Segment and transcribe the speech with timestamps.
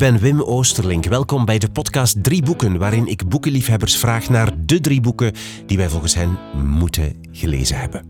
[0.00, 1.04] ben Wim Oosterlink.
[1.04, 5.32] Welkom bij de podcast Drie Boeken, waarin ik boekenliefhebbers vraag naar de drie boeken
[5.66, 8.04] die wij volgens hen moeten gelezen hebben.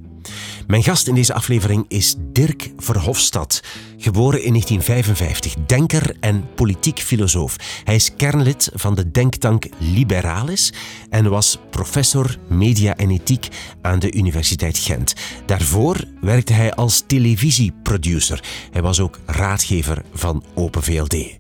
[0.67, 3.63] Mijn gast in deze aflevering is Dirk Verhofstadt,
[4.01, 7.57] geboren in 1955, denker en politiek filosoof.
[7.85, 10.73] Hij is kernlid van de denktank Liberalis
[11.11, 13.49] en was professor media en ethiek
[13.83, 15.15] aan de Universiteit Gent.
[15.47, 18.45] Daarvoor werkte hij als televisieproducer.
[18.71, 21.39] Hij was ook raadgever van Open VLD.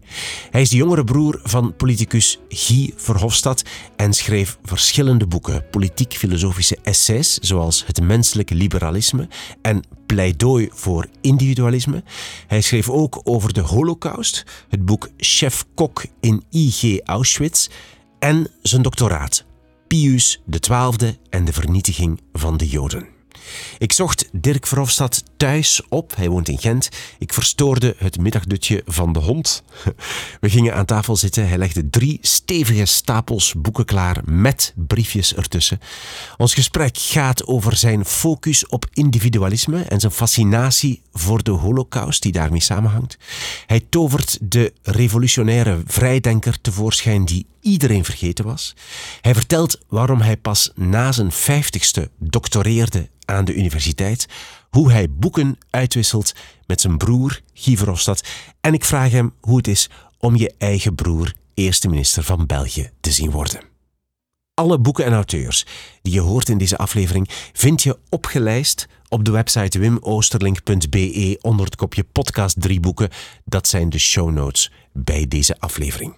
[0.50, 3.62] Hij is de jongere broer van politicus Guy Verhofstadt
[3.96, 9.28] en schreef verschillende boeken, politiek-filosofische essays zoals Het menselijke liberalisme
[9.62, 12.02] en Pleidooi voor individualisme.
[12.46, 17.68] Hij schreef ook over de Holocaust, het boek Chef-kok in IG Auschwitz
[18.18, 19.44] en zijn doctoraat
[19.86, 23.19] Pius XII en de vernietiging van de Joden.
[23.78, 26.16] Ik zocht Dirk Verhofstadt thuis op.
[26.16, 26.88] Hij woont in Gent.
[27.18, 29.62] Ik verstoorde het middagdutje van de hond.
[30.40, 31.48] We gingen aan tafel zitten.
[31.48, 35.80] Hij legde drie stevige stapels boeken klaar met briefjes ertussen.
[36.36, 42.32] Ons gesprek gaat over zijn focus op individualisme en zijn fascinatie voor de holocaust die
[42.32, 43.16] daarmee samenhangt.
[43.66, 48.74] Hij tovert de revolutionaire vrijdenker tevoorschijn die iedereen vergeten was.
[49.20, 54.26] Hij vertelt waarom hij pas na zijn vijftigste doctoreerde aan de universiteit,
[54.70, 56.32] hoe hij boeken uitwisselt
[56.66, 58.28] met zijn broer Guy Verhofstadt
[58.60, 62.90] en ik vraag hem hoe het is om je eigen broer eerste minister van België
[63.00, 63.60] te zien worden.
[64.54, 65.66] Alle boeken en auteurs
[66.02, 71.76] die je hoort in deze aflevering vind je opgelijst op de website wimoosterlink.be onder het
[71.76, 73.08] kopje podcast drie boeken.
[73.44, 76.14] Dat zijn de show notes bij deze aflevering.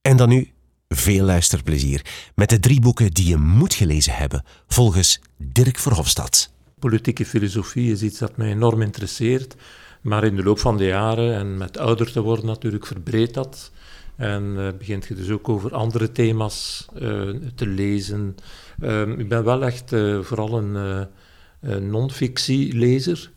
[0.00, 0.53] En dan nu
[0.96, 6.52] veel luisterplezier met de drie boeken die je moet gelezen hebben, volgens Dirk Verhofstadt.
[6.78, 9.54] Politieke filosofie is iets dat mij enorm interesseert,
[10.00, 13.72] maar in de loop van de jaren en met ouder te worden natuurlijk verbreedt dat.
[14.16, 18.36] En uh, begint je dus ook over andere thema's uh, te lezen.
[18.78, 23.30] Uh, ik ben wel echt eh, vooral een non-fictie-lezer.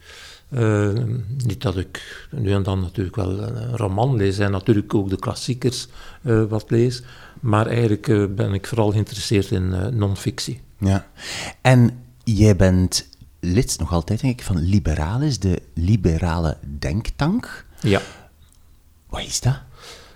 [1.45, 5.19] Niet dat ik nu en dan natuurlijk wel een roman lees en natuurlijk ook de
[5.19, 5.87] klassiekers
[6.49, 7.01] wat lees.
[7.39, 10.61] Maar eigenlijk uh, ben ik vooral geïnteresseerd in non-fictie.
[10.77, 11.07] Ja.
[11.61, 13.07] En jij bent
[13.39, 17.65] lid nog altijd, denk ik, van Liberalis, de liberale denktank.
[17.81, 18.01] Ja.
[19.09, 19.59] Wat is dat?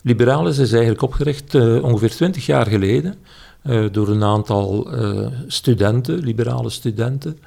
[0.01, 3.15] Liberalis is eigenlijk opgericht ongeveer twintig jaar geleden
[3.91, 4.89] door een aantal
[5.47, 7.39] studenten, liberale studenten,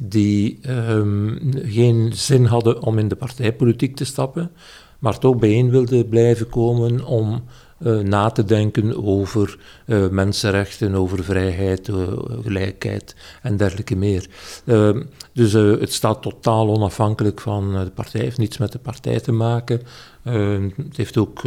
[0.00, 4.50] die um, geen zin hadden om in de partijpolitiek te stappen,
[4.98, 7.42] maar toch bijeen wilden blijven komen om
[7.78, 11.96] uh, na te denken over uh, mensenrechten, over vrijheid, uh,
[12.42, 14.26] gelijkheid en dergelijke meer.
[14.66, 19.32] Ehm, dus het staat totaal onafhankelijk van de partij, heeft niets met de partij te
[19.32, 19.80] maken.
[20.24, 21.42] Ehm, het heeft ook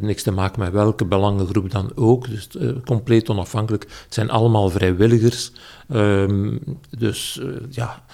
[0.00, 2.28] niks te maken met welke belangengroep dan ook.
[2.28, 2.48] Dus
[2.84, 3.82] compleet onafhankelijk.
[3.82, 5.52] Het zijn allemaal vrijwilligers.
[5.88, 6.56] Ehm,
[6.98, 7.40] dus
[7.70, 8.04] ja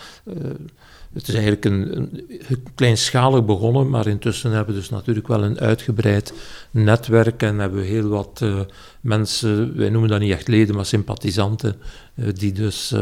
[1.12, 2.26] het is eigenlijk een, een,
[2.74, 6.34] kleinschalig begonnen, maar intussen hebben we dus natuurlijk wel een uitgebreid
[6.70, 8.44] netwerk en hebben we heel wat
[9.00, 11.76] mensen, wij noemen dat niet echt leden, maar sympathisanten,
[12.14, 12.94] die dus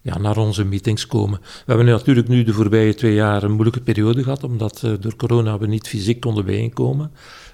[0.00, 1.40] ja, naar onze meetings komen.
[1.40, 5.58] We hebben natuurlijk nu de voorbije twee jaar een moeilijke periode gehad, omdat door corona
[5.58, 7.10] we niet fysiek konden bijeenkomen.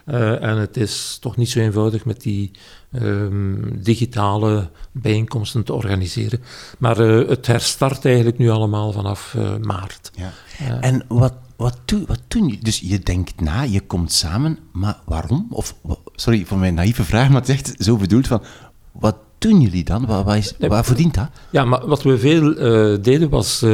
[0.06, 2.50] Uh, en het is toch niet zo eenvoudig met die
[2.93, 6.41] um, digitale bijeenkomsten te organiseren.
[6.78, 10.11] Maar uh, het herstart eigenlijk nu allemaal vanaf uh, maart.
[10.15, 10.33] Ja.
[10.81, 12.65] en wat, wat, doe, wat doen jullie?
[12.65, 15.47] Dus je denkt na, je komt samen, maar waarom?
[15.50, 15.75] Of,
[16.15, 18.43] sorry voor mijn naïeve vraag, maar het is echt zo bedoeld van,
[18.93, 20.06] wat doen jullie dan?
[20.06, 21.28] Waar, waar, is, waar verdient dat?
[21.50, 22.55] Ja, maar wat we veel
[23.03, 23.65] deden was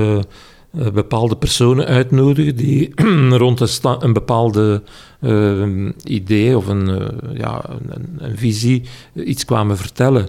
[0.93, 2.93] bepaalde personen uitnodigen die
[3.37, 4.83] rond een, bepaalde
[5.21, 8.83] uh, idee of een, uh, ja, een, een, visie
[9.15, 10.29] iets kwamen vertellen.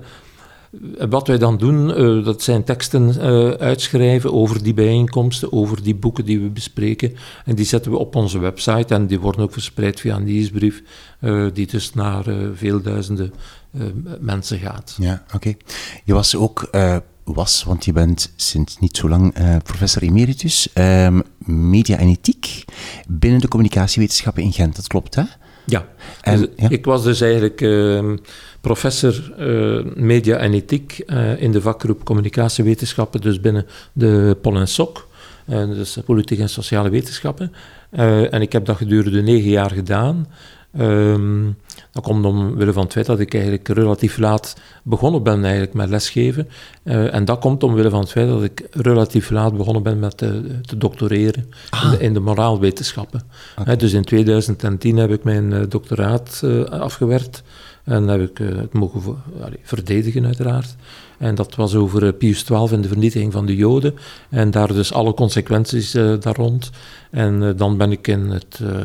[1.10, 1.88] Wat wij dan doen,
[2.24, 3.20] dat zijn teksten
[3.60, 7.16] uitschrijven over die bijeenkomsten, over die boeken die we bespreken.
[7.46, 10.84] En die zetten we op onze website en die worden ook verspreid via een nieuwsbrief,
[11.54, 12.24] die dus naar
[12.54, 13.34] veel duizenden
[14.20, 14.96] mensen gaat.
[15.00, 15.54] Ja, oké.
[16.04, 16.70] Je was ook
[17.34, 22.66] was, want je bent sinds niet zo lang uh, professor emeritus um, media en ethiek
[23.08, 24.76] binnen de communicatiewetenschappen in Gent.
[24.76, 25.24] Dat klopt, hè?
[25.66, 25.88] Ja,
[26.22, 26.70] en, dus, ja?
[26.70, 28.14] ik was dus eigenlijk uh,
[28.62, 34.68] professor uh, media en ethiek uh, in de vakgroep communicatiewetenschappen, dus binnen de Pol en
[34.68, 35.08] Sok,
[35.46, 37.54] dus politieke en sociale wetenschappen.
[38.30, 40.28] en ik heb dat gedurende negen jaar gedaan.
[40.78, 41.48] Ehm,
[41.98, 45.90] dat komt omwille van het feit dat ik eigenlijk relatief laat begonnen ben eigenlijk met
[45.90, 46.48] lesgeven.
[46.84, 50.18] Uh, en dat komt omwille van het feit dat ik relatief laat begonnen ben met
[50.18, 51.92] te, te doctoreren in, Ah.
[51.92, 53.22] de, in de moraalwetenschappen.
[53.78, 57.44] Dus in 2010 heb ik mijn eh, doctoraat eh, afgewerkt.
[57.84, 59.02] En heb ik eh, het mogen
[59.42, 60.76] allee, verdedigen, uiteraard.
[61.18, 63.96] En dat was over eh, Pius XII en de vernietiging van de Joden.
[64.30, 66.70] En daar dus alle consequenties eh, daar rond.
[67.12, 68.84] En eh, dan ben ik in het, eh, eh,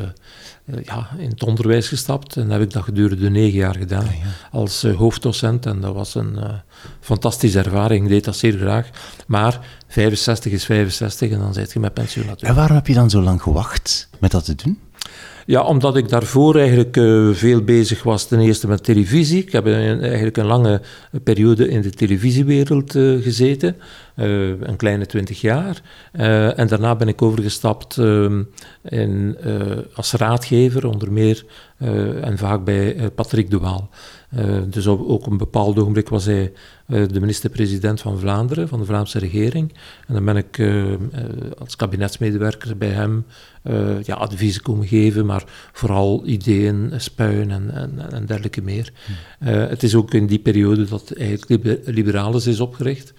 [0.65, 2.37] ja, in het onderwijs gestapt.
[2.37, 4.07] En heb ik dat gedurende negen jaar gedaan
[4.51, 5.67] als eh, hoofddocent.
[5.67, 6.51] En dat was een eh,
[7.01, 8.05] fantastische ervaring.
[8.05, 8.91] Ik deed dat zeer graag.
[9.27, 12.51] Maar 65 is 65 en dan zit je met pensioen natuurlijk.
[12.51, 14.79] En waarom heb je dan zo lang gewacht met dat te doen?
[15.47, 19.43] Ja, omdat ik daarvoor eigenlijk eh, veel bezig was, ten eerste met televisie.
[19.43, 20.81] Ik heb eigenlijk een lange
[21.25, 23.77] periode in de televisiewereld eh, gezeten,
[24.15, 25.81] eh, een kleine twintig jaar.
[26.57, 28.43] En daarna ben ik overgestapt ehm,
[28.83, 29.37] in,
[29.95, 31.45] als raadgever, onder meer
[32.23, 33.91] en vaak bij Patrick de Waal.
[34.33, 36.53] Eh, dus op, ook op een bepaald ogenblik was hij
[36.87, 39.73] eh, de minister-president van Vlaanderen, van de Vlaamse regering.
[40.07, 40.85] En dan ben ik eh,
[41.59, 43.25] als kabinetsmedewerker bij hem
[44.03, 48.93] ja, adviezen komen geven, maar vooral ideeën, spuien en, en, en dergelijke meer.
[49.39, 53.13] Eh, het is ook in die periode dat eigenlijk Liber- Liberalis is opgericht,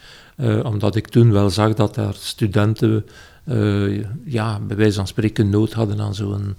[0.64, 3.06] omdat ik toen wel zag dat daar studenten
[4.26, 6.56] ja, bij wijze van spreken nood hadden aan zo'n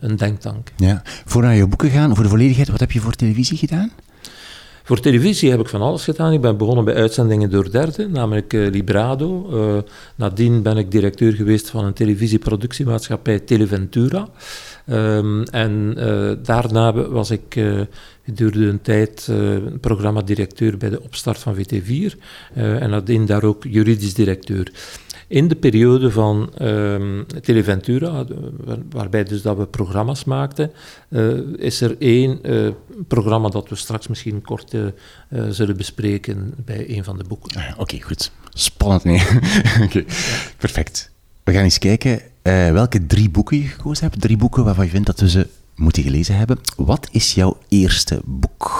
[0.00, 0.68] een denktank.
[0.76, 1.02] Ja.
[1.04, 3.90] Voor naar je boeken gaan, voor de volledigheid, wat heb je voor televisie gedaan?
[4.84, 6.32] Voor televisie heb ik van alles gedaan.
[6.32, 9.48] Ik ben begonnen bij uitzendingen door derden, namelijk eh, Librado.
[9.50, 9.82] Eh,
[10.14, 14.28] nadien ben ik directeur geweest van een televisieproductiemaatschappij Televentura.
[14.86, 17.80] Ehm, en eh, daarna was ik eh,
[18.24, 22.18] gedurende een tijd eh programmadirecteur bij de opstart van VT4.
[22.54, 24.72] eh, en nadien daar ook juridisch directeur.
[25.32, 28.24] In de periode van ehm, Televentura,
[28.64, 30.70] waar- waarbij dus dat we programma's maakten,
[31.08, 32.68] eh, is er één eh,
[33.08, 34.92] programma dat we straks misschien kort eh, eh,
[35.50, 37.56] zullen bespreken bij een van de boeken.
[37.60, 38.30] Ah Oké, goed.
[38.50, 39.22] Spannend, nee.
[39.84, 40.04] Oké,
[40.58, 41.10] perfect.
[41.44, 44.20] We gaan eens kijken eh, welke drie boeken je gekozen hebt.
[44.20, 46.58] Drie boeken waarvan je vindt dat we ze moeten gelezen hebben.
[46.76, 48.70] Wat is jouw eerste boek?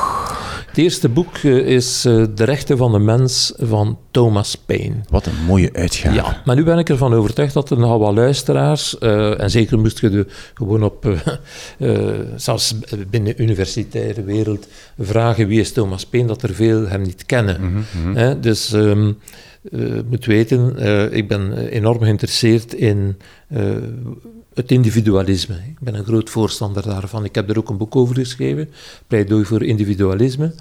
[0.73, 4.95] Het eerste boek eh, is eh, De Rechten van de Mens van Thomas Paine.
[5.09, 6.15] Wat een mooie uitgave.
[6.15, 9.79] Ja, maar nu ben ik ervan overtuigd dat er nogal wat luisteraars, eh, en zeker
[9.79, 11.17] moest je de, gewoon op,
[12.37, 12.75] zelfs
[13.11, 14.67] binnen de universitaire wereld,
[14.99, 17.87] vragen wie is Thomas Paine, dat er veel hem niet kennen.
[18.15, 19.13] Hè, dus ehm,
[19.71, 23.17] je moet weten, eh, ik ben eh, enorm geïnteresseerd in
[24.55, 25.55] het individualisme.
[25.55, 27.25] Ik ben een groot voorstander daarvan.
[27.25, 28.71] Ik heb er ook een boek over geschreven,
[29.07, 30.55] Pleidooi voor individualisme,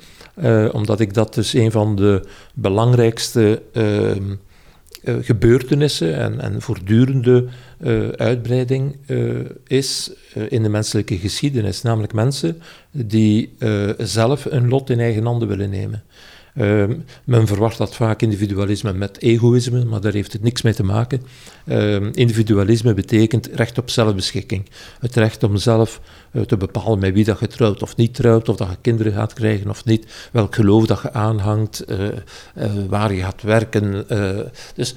[0.71, 2.21] omdat ik dat dus een van de
[2.53, 4.35] belangrijkste ehm,
[5.03, 7.47] eh, gebeurtenissen en, en voortdurende
[8.15, 8.95] uitbreiding
[9.67, 10.11] is
[10.49, 11.81] in de menselijke geschiedenis.
[11.81, 12.61] Namelijk mensen
[12.91, 13.53] die
[13.97, 16.03] zelf een lot in eigen handen willen nemen.
[16.53, 16.93] Ehm,
[17.23, 21.21] men verwacht dat vaak individualisme met egoïsme, maar daar heeft het niks mee te maken.
[21.65, 24.69] Ehm, individualisme betekent recht op zelfbeschikking.
[24.99, 26.01] Het recht om zelf
[26.31, 29.13] eh, te bepalen met wie dat je trouwt of niet trouwt, of dat je kinderen
[29.13, 34.05] gaat krijgen of niet, welk geloof dat je aanhangt, eh, eh, waar je gaat werken.
[34.75, 34.95] dus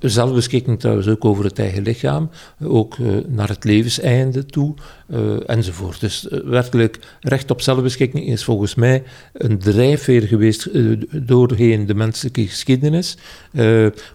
[0.00, 2.30] zelfbeschikking trouwens ook over het eigen lichaam,
[2.62, 2.96] ook
[3.26, 4.74] naar het levenseinde toe,
[5.10, 6.00] eh, enzovoort.
[6.00, 9.02] Dus eh, werkelijk recht op zelfbeschikking is volgens mij
[9.32, 13.16] een drijfveer geweest eh, doorheen de menselijke geschiedenis,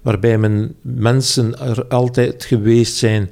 [0.02, 3.30] waarbij men mensen er altijd geweest zijn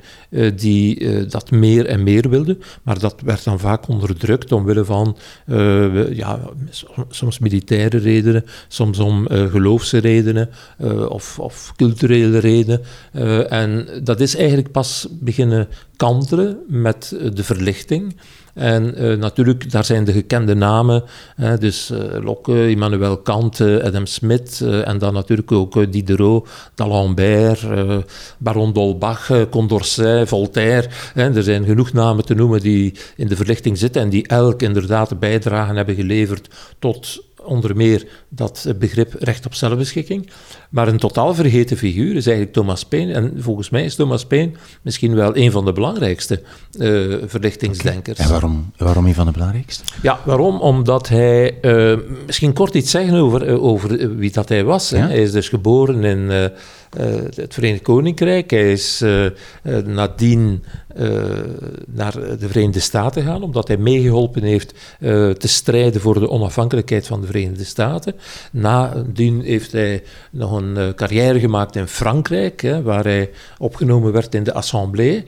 [0.55, 5.17] die dat meer en meer wilden, maar dat werd dan vaak onderdrukt omwille van
[6.11, 12.81] ja, som- soms militaire redenen, soms om geloofsredenen eh, of, of culturele redenen.
[13.49, 18.15] En dat is eigenlijk pas beginnen kantelen met de verlichting.
[18.53, 21.03] En eh, natuurlijk, daar zijn de gekende namen,
[21.35, 27.65] hè, dus eh, Locke, Immanuel Kant, Adam Smith eh, en dan natuurlijk ook Diderot, d'Alembert,
[28.37, 30.89] Baron d'Holbach, Condorcet, Voltaire.
[31.13, 34.61] Hè, er zijn genoeg namen te noemen die in de verlichting zitten en die elk
[34.61, 40.29] inderdaad bijdragen hebben geleverd tot onder meer dat begrip recht op zelfbeschikking.
[40.69, 43.13] Maar een totaal vergeten figuur is eigenlijk Thomas Paine.
[43.13, 46.41] En volgens mij is Thomas Paine misschien wel een van de belangrijkste
[46.79, 46.89] eh,
[47.25, 48.19] verlichtingsdenkers.
[48.19, 49.83] En waarom, waarom een van de belangrijkste?
[50.01, 50.59] Ja, waarom?
[50.61, 51.59] Omdat hij...
[51.59, 54.89] eh, misschien kort iets zeggen over, eh, over wie dat hij was.
[54.89, 54.97] hè.
[54.97, 56.51] Hij is dus geboren in
[56.95, 58.51] eh, het Verenigd Koninkrijk.
[58.51, 59.31] Hij is eh, eh,
[59.85, 60.63] nadien
[61.85, 64.73] naar de Verenigde Staten gegaan, omdat hij meegeholpen heeft
[65.39, 68.15] te strijden voor de onafhankelijkheid van de Verenigde Staten.
[68.51, 74.43] Nadien heeft hij nog een carrière gemaakt in Frankrijk, hè, waar hij opgenomen werd in
[74.43, 75.25] de Assemblée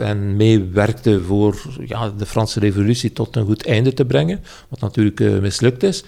[0.00, 5.20] en meewerkte voor ja, de Franse Revolutie tot een goed einde te brengen, wat natuurlijk
[5.20, 6.04] mislukt is.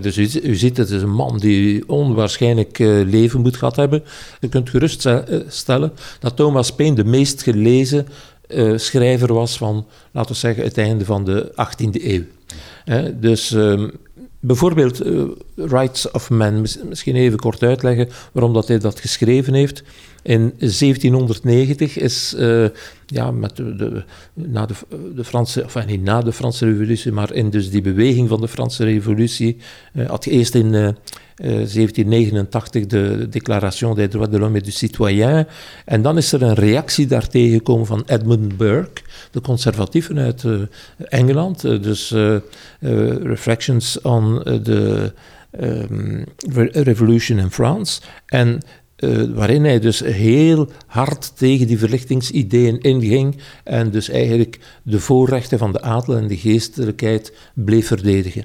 [0.00, 4.02] dus u, u, ziet, het is een man die onwaarschijnlijk leven moet gehad hebben.
[4.40, 8.06] Je kunt geruststellen dat Thomas Paine de meest gelezen
[8.48, 12.24] uh, schrijver was van, laten we zeggen, het einde van de 18e eeuw.
[13.20, 13.90] dus um,
[14.40, 15.22] bijvoorbeeld uh,
[15.56, 19.82] Rights of Man, misschien even kort uitleggen waarom dat hij dat geschreven heeft.
[20.22, 22.66] In 1790 is, uh,
[23.06, 24.74] ja, met de, na de,
[25.14, 28.48] de Franse, enfin niet na de Franse revolutie, maar in dus die beweging van de
[28.48, 29.56] Franse revolutie,
[30.06, 30.96] had je eerst in
[31.40, 35.46] 1789 de Déclaration des droits de l'homme et du citoyen.
[35.84, 40.60] En dan is er een reactie daartegen gekomen van Edmund Burke, de conservatieven uit uh,
[40.98, 41.64] Engeland.
[41.64, 42.36] Uh, dus uh,
[43.22, 45.12] Reflections on the
[45.60, 46.24] um,
[46.72, 48.00] Revolution in France.
[48.26, 48.60] En
[49.34, 55.72] waarin hij dus heel hard tegen die verlichtingsideeën inging en dus eigenlijk de voorrechten van
[55.72, 58.44] de adel en de geestelijkheid bleef verdedigen.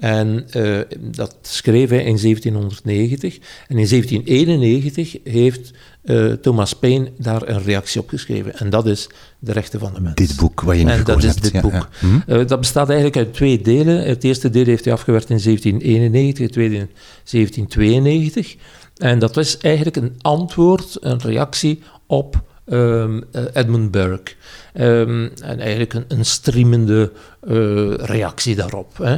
[0.00, 3.34] En uh, dat schreef hij in 1790.
[3.68, 5.70] En in 1791 heeft
[6.04, 8.58] uh, Thomas Paine daar een reactie op geschreven.
[8.58, 10.14] En dat is De Rechten van de Mens.
[10.14, 11.72] Dit boek wat je nu En dat is dit ja, boek.
[11.72, 11.88] Ja.
[11.98, 12.06] Hm?
[12.06, 14.04] Uh, dat bestaat eigenlijk uit twee delen.
[14.04, 16.90] Het eerste deel heeft hij afgewerkt in 1791, het tweede in
[17.30, 18.56] 1792.
[19.00, 24.32] En dat was eigenlijk een antwoord, een reactie op um, Edmund Burke.
[24.74, 27.12] Um, en eigenlijk een, een streamende
[27.48, 28.98] uh, reactie daarop.
[29.02, 29.16] Hè.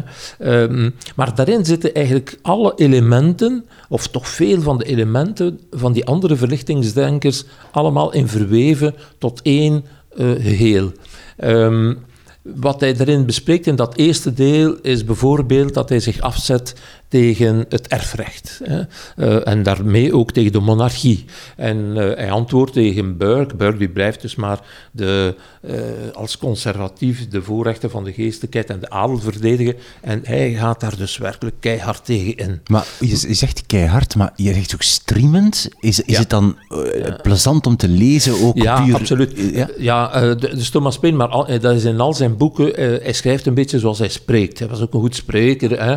[0.62, 6.04] Um, maar daarin zitten eigenlijk alle elementen, of toch veel van de elementen van die
[6.04, 9.84] andere verlichtingsdenkers, allemaal in verweven tot één
[10.16, 10.92] uh, geheel.
[12.42, 16.74] Wat hij daarin bespreekt in dat eerste deel is bijvoorbeeld dat hij zich afzet
[17.12, 18.61] tegen het erfrecht.
[18.64, 18.81] Hè.
[19.16, 21.25] Uh, en daarmee ook tegen de monarchie.
[21.57, 23.57] En uh, hij antwoordt tegen Burke.
[23.57, 24.61] Burke die blijft dus maar
[24.92, 25.75] de, uh,
[26.12, 29.75] als conservatief de voorrechten van de geestelijkheid en de adel verdedigen.
[30.00, 32.61] En hij gaat daar dus werkelijk keihard tegen in.
[32.66, 35.69] Maar je, zegt keihard, maar je zegt ook streamend.
[35.81, 36.21] Is, is ja.
[36.21, 37.19] het dan ja.
[37.23, 38.40] plezant om te lezen?
[38.42, 39.33] Ook ja, puur, absoluut.
[39.52, 43.47] Ja, ja dus Thomas Paine, maar al, dat is in al zijn boeken, hij schrijft
[43.47, 44.59] een beetje zoals hij spreekt.
[44.59, 45.83] Hij was ook een goed spreker.
[45.83, 45.97] Hè.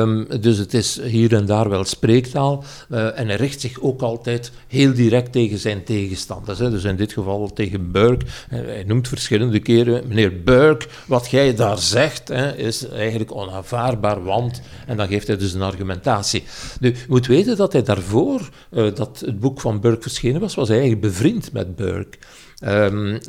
[0.00, 2.64] Um, dus het is hier en daar wel spreektaal.
[2.88, 6.58] Uh, en hij richt zich ook altijd heel direct tegen zijn tegenstanders.
[6.58, 6.70] Hè.
[6.70, 8.24] Dus in dit geval tegen Burke.
[8.48, 14.60] Hij noemt verschillende keren, meneer Burke, wat jij daar zegt hè, is eigenlijk onaanvaardbaar, want...
[14.86, 16.44] En dan geeft hij dus een argumentatie.
[16.80, 20.54] Nu, je moet weten dat hij daarvoor, uh, dat het boek van Burke verschenen was,
[20.54, 22.18] was eigenlijk bevriend met Burke.
[22.60, 23.20] En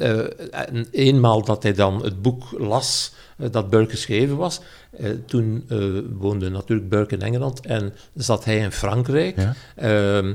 [0.91, 3.13] eenmaal dat hij dan het boek las
[3.51, 4.61] dat Burke geschreven was.
[4.99, 9.37] Uh, toen uh, woonde natuurlijk Burke in Engeland en zat hij in Frankrijk.
[9.37, 9.53] Ja.
[9.77, 10.33] Uh,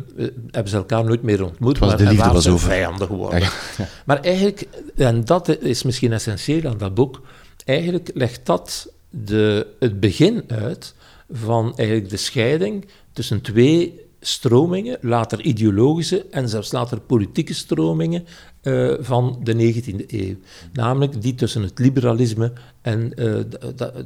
[0.51, 2.69] hebben ze elkaar nooit meer ontmoet, was maar de liefde was over.
[2.69, 3.41] vijanden geworden.
[3.41, 3.89] Ja, ja.
[4.05, 7.23] Maar eigenlijk, en dat is misschien essentieel aan dat boek,
[7.65, 10.95] eigenlijk legt dat de, het begin uit
[11.31, 18.25] van eigenlijk de scheiding tussen twee stromingen, later ideologische en zelfs later politieke stromingen
[18.63, 20.37] uh, van de 19e eeuw.
[20.73, 23.35] Namelijk die tussen het liberalisme en uh,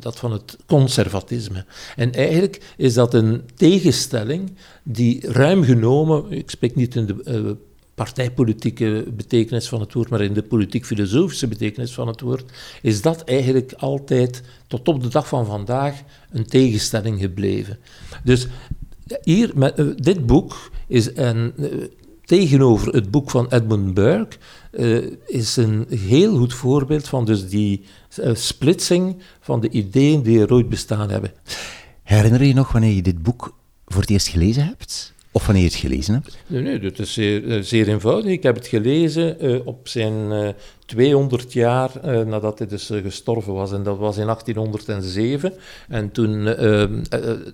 [0.01, 1.65] dat van het conservatisme.
[1.97, 4.53] En eigenlijk is dat een tegenstelling
[4.83, 7.51] die ruim genomen, ik spreek niet in de uh,
[7.95, 12.53] partijpolitieke betekenis van het woord, maar in de politiek-filosofische betekenis van het woord,
[12.83, 17.79] is dat eigenlijk altijd tot op de dag van vandaag een tegenstelling gebleven.
[18.25, 18.47] Dus
[19.23, 21.69] hier, met, uh, dit boek is een, uh,
[22.25, 24.37] tegenover het boek van Edmund Burke,
[24.73, 27.83] uh, is een heel goed voorbeeld van dus die
[28.33, 31.33] splitsing van de ideeën die er ooit bestaan hebben.
[32.03, 33.55] Herinner je nog wanneer je dit boek
[33.87, 35.13] voor het eerst gelezen hebt?
[35.33, 36.39] Of wanneer je het gelezen hebt?
[36.47, 38.31] Nee, nee dat is zeer, zeer eenvoudig.
[38.31, 40.55] Ik heb het gelezen op zijn
[40.91, 43.73] 200 jaar uh, nadat hij dus uh, gestorven was.
[43.73, 45.53] En dat was in 1807.
[45.89, 46.83] En toen, uh,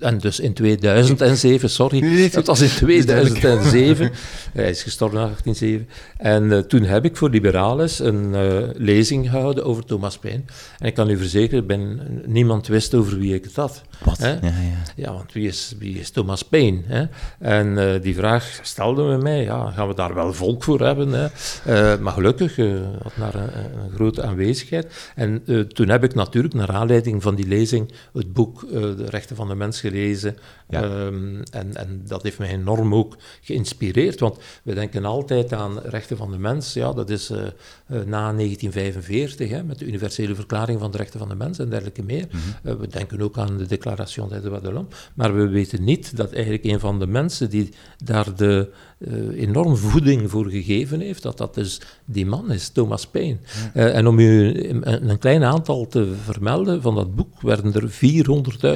[0.01, 4.11] en dus in 2007, sorry, dat was in 2007.
[4.53, 5.89] hij is gestorven in 1807.
[6.17, 8.35] En toen heb ik voor Liberalis een
[8.77, 10.43] lezing gehouden over Thomas Paine.
[10.79, 13.83] En ik kan u verzekeren, ben, niemand wist over wie ik het had.
[14.05, 14.19] Wat?
[14.19, 14.51] Ja, ja.
[14.97, 16.81] ja, want wie is, wie is Thomas Paine?
[16.87, 17.05] Hè?
[17.39, 21.13] En die vraag stelde me mij, ja, gaan we daar wel volk voor hebben?
[21.13, 21.99] Hè?
[21.99, 22.57] maar gelukkig,
[23.03, 25.13] had daar een, een grote aanwezigheid.
[25.15, 29.07] En uh, toen heb ik natuurlijk, naar aanleiding van die lezing, het boek uh, De
[29.09, 30.37] Rechten van de Mens gelezen.
[30.69, 30.83] Ja.
[30.83, 36.17] Um, en, en dat heeft mij enorm ook geïnspireerd, want we denken altijd aan rechten
[36.17, 36.73] van de mens.
[36.73, 37.39] Ja, dat is uh,
[37.87, 42.03] na 1945, hè, met de Universele Verklaring van de Rechten van de Mens en dergelijke
[42.03, 42.27] meer.
[42.31, 42.79] Mm -hmm.
[42.79, 46.33] we denken ook aan de Declaration des droits de l'homme, maar we weten niet dat
[46.33, 47.73] eigenlijk een van de mensen die
[48.05, 53.07] daar de uh, enorm voeding voor gegeven heeft, dat dat dus die man is, Thomas
[53.07, 53.39] Paine.
[53.75, 53.87] Ja.
[53.87, 57.91] Uh, en om u een, een, klein aantal te vermelden, van dat boek werden er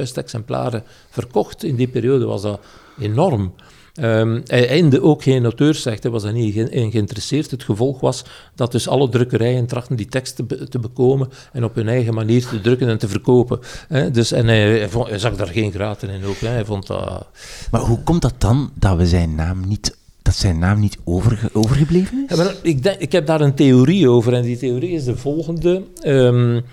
[0.07, 1.63] 400.000 exemplaren verkocht.
[1.63, 2.59] In die periode was dat
[2.99, 3.53] enorm.
[3.99, 7.51] Um, hij einde ook geen auteurs zegt, hij was daar niet in geïnteresseerd.
[7.51, 8.23] Het gevolg was
[8.55, 12.13] dat dus alle drukkerijen trachten die tekst te, be te bekomen en op hun eigen
[12.13, 13.59] manier te drukken en te verkopen.
[14.11, 16.39] Dus, en hij, hij, vond, hij, zag daar geen graten in ook.
[16.39, 17.27] Hij vond dat...
[17.71, 19.99] Maar hoe komt dat dan dat we zijn naam niet
[20.31, 22.37] dat zijn naam niet overge overgebleven is?
[22.37, 25.83] Ja, ik, denk, ik heb daar een theorie over en die theorie is de volgende.
[26.05, 26.63] Um,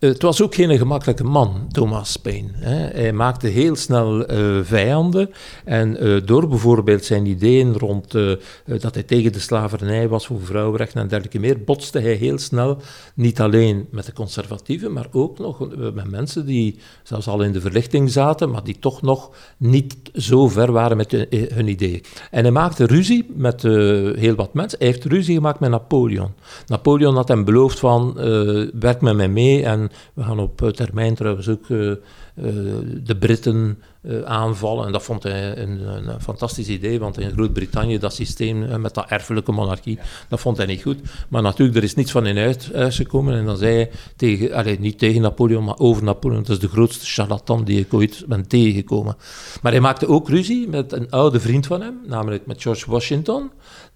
[0.00, 2.48] het was ook geen gemakkelijke man, Thomas Paine.
[2.92, 5.30] Hij maakte heel snel uh, vijanden.
[5.64, 8.32] En uh, door bijvoorbeeld zijn ideeën rond uh,
[8.64, 12.78] dat hij tegen de slavernij was voor vrouwenrechten en dergelijke meer, botste hij heel snel
[13.14, 17.60] niet alleen met de conservatieven, maar ook nog met mensen die zelfs al in de
[17.60, 22.02] verlichting zaten, maar die toch nog niet zo ver waren met hun ideeën.
[22.30, 24.78] En hij maakte ruzie met heel wat mensen.
[24.78, 26.32] Hij heeft ruzie gemaakt met Napoleon.
[26.66, 28.14] Napoleon had hem beloofd van,
[28.80, 31.96] werk met mij mee en we gaan op termijn trouwens ook uh, uh,
[33.04, 33.78] de Britten
[34.24, 34.86] aanvallen.
[34.86, 39.08] En dat vond hij een, een, fantastisch idee, want in Groot-Brittannië, dat systeem met dat
[39.08, 40.98] erfelijke monarchie, dat vond hij niet goed.
[41.28, 43.34] Maar natuurlijk, er is niets van in uit, gekomen.
[43.34, 46.68] En dan zei hij, tegen, allez, niet tegen Napoleon, maar over Napoleon, dat is de
[46.68, 49.16] grootste charlatan die ik ooit ben tegengekomen.
[49.62, 53.50] Maar hij maakte ook ruzie met een oude vriend van hem, namelijk met George Washington,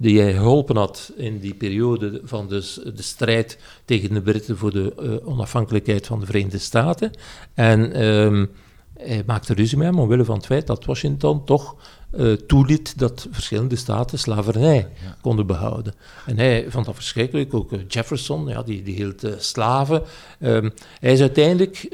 [0.05, 4.71] die hij geholpen had in die periode van dus de strijd tegen de Britten voor
[4.71, 7.11] de uh, onafhankelijkheid van de Verenigde Staten.
[7.55, 8.51] En um,
[8.99, 11.77] hij maakte ruzie met hem omwille van het feit dat Washington toch
[12.17, 15.17] uh, toeliet dat verschillende staten slavernij ja.
[15.21, 15.95] konden behouden.
[16.27, 20.03] En hij vond dat verschrikkelijk, ook uh, Jefferson, ja, die, die hield uh, slaven.
[20.41, 21.87] Um, hij is uiteindelijk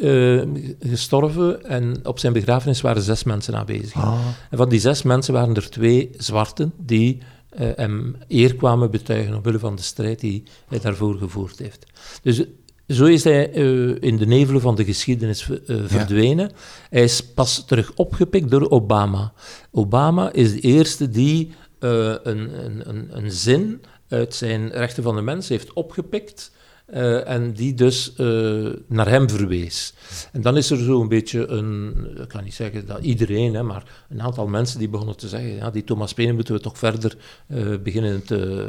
[0.81, 3.95] gestorven en op zijn begrafenis waren zes mensen aanwezig.
[3.95, 4.19] Ah.
[4.51, 7.19] En van die zes mensen waren er twee zwarten die
[7.57, 11.87] hem eer kwamen betuigen omwille van de strijd die hij daarvoor gevoerd heeft.
[12.23, 12.45] Dus
[12.91, 16.49] zo is hij uh, in de nevelen van de geschiedenis uh, verdwenen.
[16.49, 16.55] Ja.
[16.91, 19.33] Hij is pas terug opgepikt door Obama.
[19.71, 25.23] Obama is de eerste die uh, een, een, een, zin uit zijn rechten van de
[25.23, 26.53] mens heeft opgepikt
[26.95, 29.95] uh, en die dus uh, naar hem verwees.
[30.33, 33.63] En dan is er zo een beetje een, ik kan niet zeggen dat iedereen, hè,
[33.63, 36.79] maar een aantal mensen die begonnen te zeggen, ja, die Thomas Paine moeten we toch
[36.79, 38.69] verder uh, beginnen te,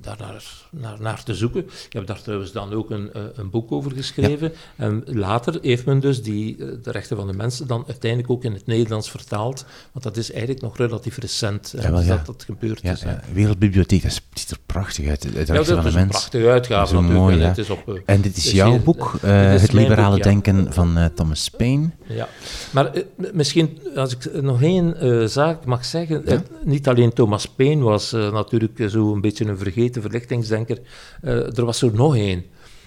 [0.00, 1.64] daar naar, naar, naar, te zoeken.
[1.64, 4.52] Ik heb daar trouwens dan ook een, een boek over geschreven.
[4.52, 4.84] Ja.
[4.84, 8.52] En later heeft men dus die, de rechten van de mensen dan uiteindelijk ook in
[8.52, 12.84] het Nederlands vertaald, want dat is eigenlijk nog relatief recent ja, wel, dat dat gebeurd
[12.84, 13.04] is.
[13.32, 17.36] Wereldbibliotheek, dat ziet er prachtig uit, het rechten van de mensen uitgave Zo natuurlijk.
[17.36, 20.16] Mooi, het is op, uh, en dit is dus jouw boek, uh, Het, het liberale
[20.16, 20.30] boek, ja.
[20.30, 21.90] denken van uh, Thomas Paine.
[22.06, 22.28] Ja,
[22.72, 22.90] maar
[23.32, 26.22] misschien als ik nog één zaak mag zeggen.
[26.26, 26.42] Ja?
[26.64, 30.78] niet alleen Thomas Paine was natuurlijk zo een beetje een vergeten verlichtingsdenker.
[31.20, 32.44] er was er nog één.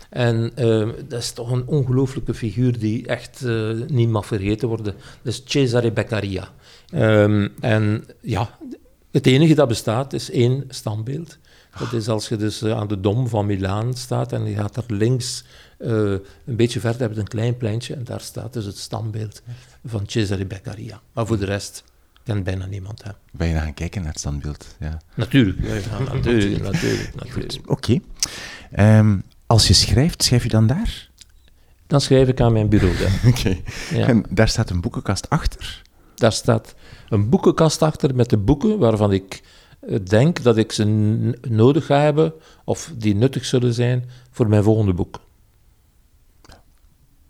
[0.09, 0.51] En
[1.07, 3.45] dat is toch een ongelooflijke figuur die echt
[3.87, 4.93] niet mag vergeten worden.
[5.21, 6.51] Dat is Cesare Beccaria.
[6.95, 8.57] Um, en ja,
[9.11, 11.37] het enige dat bestaat is één standbeeld.
[11.79, 14.75] Dat is als je dus eh, aan de Dom van Milaan staat en je gaat
[14.75, 15.43] er links
[15.79, 16.11] uh,
[16.45, 19.41] een beetje verder, heb je een klein pleintje en daar staat dus het standbeeld
[19.85, 21.01] van Cesare Beccaria.
[21.13, 21.83] Maar voor de rest
[22.23, 23.13] kent bijna niemand hem.
[23.31, 24.75] Ben je naar gaan kijken naar het standbeeld?
[24.79, 25.01] Ja.
[25.15, 27.71] Natuurlijk, ja, natuurlijk, natuurlijk, natuurlijk.
[27.71, 27.99] Oké.
[28.71, 28.97] Okay.
[28.97, 31.09] Um, als je schrijft, schrijf je dan daar?
[31.87, 32.95] Dan schrijf ik aan mijn bureau.
[33.25, 33.27] Oké.
[33.27, 33.63] Okay.
[33.91, 34.07] Ja.
[34.07, 35.81] En daar staat een boekenkast achter?
[36.15, 36.75] Daar staat
[37.09, 39.41] een boekenkast achter met de boeken waarvan ik
[40.03, 40.85] denk dat ik ze
[41.49, 45.19] nodig ga hebben of die nuttig zullen zijn voor mijn volgende boek.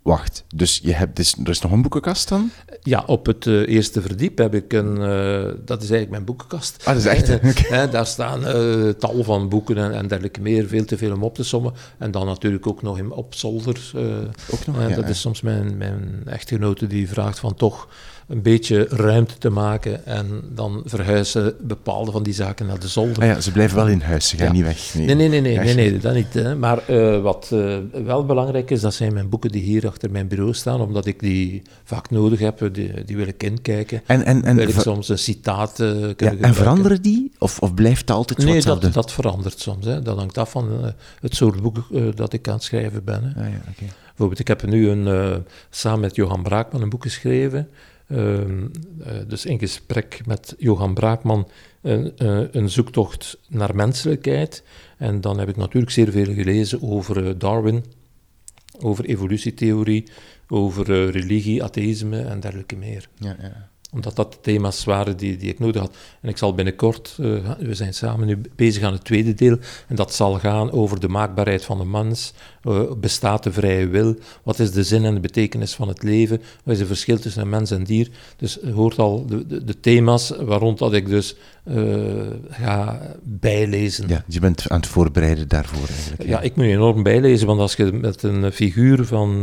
[0.02, 2.52] Wacht, dus je hebt, dus, er is nog een boekenkast dan?
[2.82, 6.78] Ja, op het uh, eerste verdiep heb ik een, uh, dat is eigenlijk mijn boekenkast.
[6.80, 7.28] Ah, dat is echt?
[7.50, 7.90] Okay.
[7.90, 11.36] daar staan uh, tal van boeken en, en, dergelijke meer, veel te veel om op
[11.36, 11.74] te sommen.
[11.98, 13.92] En dan natuurlijk ook nog in, op zolder.
[14.52, 15.10] ook nog, ja, Dat ja.
[15.10, 17.88] is soms mijn, mijn echtgenote die vraagt van toch
[18.30, 23.24] een beetje ruimte te maken en dan verhuizen bepaalde van die zaken naar de zolder.
[23.24, 24.94] Ah ja, ze blijven wel in huis, ze gaan niet weg.
[24.94, 26.34] Nee, nee, nee, nee, nee, nee, dat niet.
[26.34, 26.56] Hè.
[26.56, 30.28] Maar uh, wat uh, wel belangrijk is, dat zijn mijn boeken die hier achter mijn
[30.28, 34.02] bureau staan, omdat ik die vaak nodig heb, die, die wil ik inkijken.
[34.06, 37.32] En, en, en wil ik soms een citaat uh, ja, En veranderen die?
[37.38, 39.86] Of, of blijft het altijd Nee, dat, dat verandert soms.
[39.86, 40.02] Hè.
[40.02, 41.78] Dat hangt af van het soort boek
[42.16, 43.24] dat ik aan het schrijven ben.
[43.24, 43.42] Hè.
[43.42, 43.90] Ah, ja, okay.
[44.08, 47.70] Bijvoorbeeld, ik heb nu een, samen met Johan Braakman een boek geschreven,
[48.10, 48.68] Ehm,
[49.04, 51.48] eh, dus in gesprek met Johan Braakman
[51.82, 54.64] een, eh, een, zoektocht naar menselijkheid.
[54.98, 57.86] En dan heb ik natuurlijk zeer veel gelezen over eh, Darwin,
[58.80, 60.08] over evolutietheorie,
[60.48, 63.10] over religie, atheïsme en dergelijke meer.
[63.16, 65.96] Ja, ja omdat dat de thema's waren die, die ik nodig had.
[66.22, 69.96] En ik zal binnenkort, uh, we zijn samen nu bezig aan het tweede deel, en
[69.96, 72.34] dat zal gaan over de maakbaarheid van de mens.
[72.64, 74.16] Uh, bestaat de vrije wil?
[74.44, 76.42] Wat is de zin en de betekenis van het leven?
[76.64, 78.10] Wat is het verschil tussen een mens en dier?
[78.38, 84.08] Dus hoort al de, de, de thema's waarom dat ik dus uh, ga bijlezen.
[84.08, 86.24] Ja, je bent aan het voorbereiden daarvoor eigenlijk.
[86.24, 89.42] Ja, ik moet enorm bijlezen, want als je met een figuur van,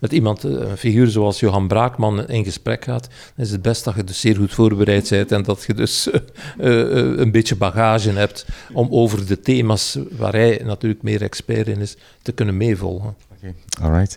[0.00, 3.94] met iemand, een figuur zoals Johan Braakman in gesprek gaat, dan is het best dat
[3.94, 6.14] je dus zeer goed voorbereid bent en dat je dus uh,
[6.58, 11.80] uh, een beetje bagage hebt om over de thema's waar hij natuurlijk meer expert in
[11.80, 13.16] is, te kunnen meevolgen.
[13.36, 13.88] Oké, okay.
[13.88, 14.16] alright.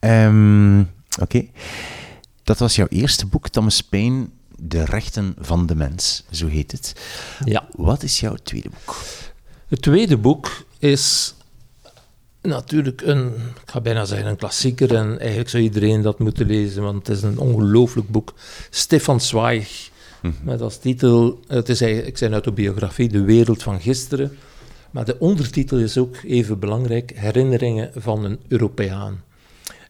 [0.00, 1.46] Um, Oké.
[2.42, 6.92] Dat was jouw eerste boek, Thomas Paine, De Rechten van de Mens, zo heet het.
[7.44, 7.68] Ja.
[7.76, 9.02] Wat is jouw tweede boek?
[9.68, 11.34] Het tweede boek is
[12.42, 13.26] natuurlijk een,
[13.64, 17.16] ik ga bijna zeggen een klassieker en eigenlijk zou iedereen dat moeten lezen, want het
[17.16, 18.34] is een ongelooflijk boek.
[18.70, 19.90] Stefan Zweig,
[20.22, 20.32] mhm.
[20.42, 24.36] met als titel, het is eigenlijk zijn autobiografie, De Wereld van Gisteren,
[24.90, 29.22] maar de ondertitel is ook even belangrijk, Herinneringen van een Europeaan.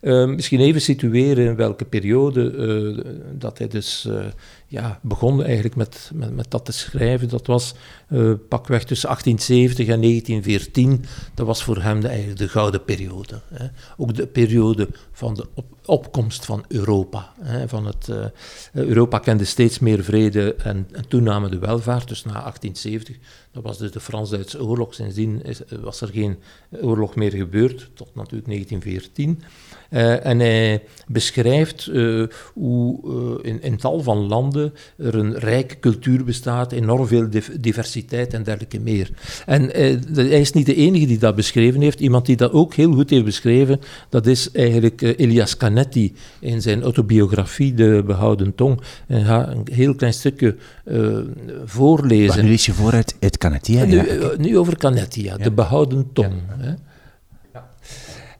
[0.02, 3.04] Uh, misschien even situeren in welke periode uh,
[3.38, 4.24] dat hij dus uh,
[4.66, 7.28] ja, begon eigenlijk met, met, met, dat te schrijven.
[7.28, 7.74] Dat was
[8.48, 11.04] pakweg tussen 1870 en 1914.
[11.34, 13.40] Dat was voor hem de, eigenlijk de gouden periode.
[13.54, 13.66] Hè.
[13.96, 17.32] Ook de periode van de op, opkomst van Europa.
[17.40, 17.68] Hè.
[17.68, 18.08] Van het,
[18.72, 22.08] Europa kende steeds meer vrede en, en toename de welvaart.
[22.08, 23.16] Dus na 1870,
[23.52, 24.94] dat was dus de Frans-Duitse oorlog.
[24.94, 26.38] Sindsdien is, was er geen
[26.80, 29.42] oorlog meer gebeurd, tot natuurlijk 1914.
[29.92, 32.98] Uh, en hij beschrijft uh, hoe
[33.42, 37.28] uh, in, in, tal van landen er een rijke cultuur bestaat, enorm veel
[37.60, 39.10] diversiteit en dergelijke meer.
[39.46, 39.62] En
[40.14, 42.00] hij is niet de enige die dat beschreven heeft.
[42.00, 46.82] Iemand die dat ook heel goed heeft beschreven, dat is eigenlijk Elias Canetti in zijn
[46.82, 48.80] autobiografie De Behouden Tong.
[49.06, 50.56] En gaat een heel klein stukje
[51.64, 52.26] voorlezen.
[52.26, 53.86] Maar nu lees je vooruit uit Canetti, hè?
[53.86, 54.02] Nu,
[54.38, 55.36] nu, over Canetti, ja.
[55.36, 56.34] De Behouden Tong.
[56.48, 56.64] Ja.
[56.64, 56.72] Hè.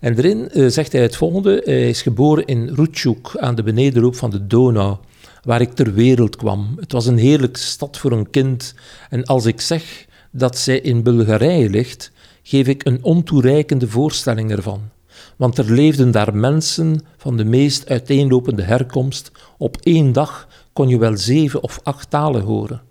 [0.03, 1.63] En erin uh, zegt hij het volgende.
[1.65, 4.97] Hij is geboren in Rutschuk aan de benedenloop van de Donau,
[5.43, 6.77] waar ik ter wereld kwam.
[6.81, 8.75] Het was een heerlijke stad voor een kind.
[9.11, 12.13] En als ik zeg dat zij in Bulgarije ligt,
[12.43, 14.81] geef ik een ontoereikende voorstelling ervan.
[15.37, 19.33] Want er leefden daar mensen van de meest uiteenlopende herkomst.
[19.59, 22.83] Op één dag kon je wel zeven of acht talen horen.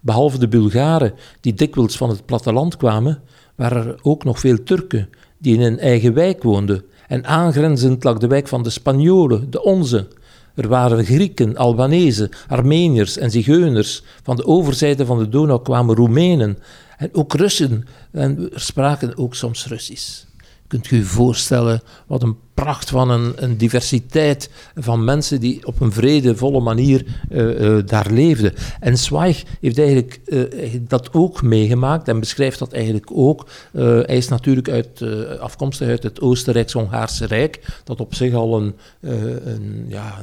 [0.00, 3.22] Behalve de Bulgaren, die dikwijls van het platteland kwamen,
[3.54, 5.08] waren er ook nog veel Turken
[5.40, 6.84] die in een eigen wijk woonden.
[7.08, 10.08] En aangrenzend lag de wijk van de Spanjolen, de onze.
[10.54, 14.02] Er waren Grieken, Albanezen, Armeniërs en Zigeuners.
[14.22, 16.58] Van de overzijde van de Donau kwamen Roemenen
[16.96, 17.84] en ook Russen.
[18.12, 20.24] En spraken ook soms Russisch.
[20.66, 25.80] Kunt u je voorstellen wat een pracht van een, een, diversiteit van mensen die op
[25.80, 28.54] een vredevolle manier uh, uh, daar leefden.
[28.80, 33.46] En Zweig heeft eigenlijk uh, dat ook meegemaakt en beschrijft dat eigenlijk ook.
[33.72, 35.04] hij is natuurlijk uit,
[35.40, 40.14] afkomstig uit het Oostenrijks-Hongaarse Rijk, dat op zich al een, een, ja,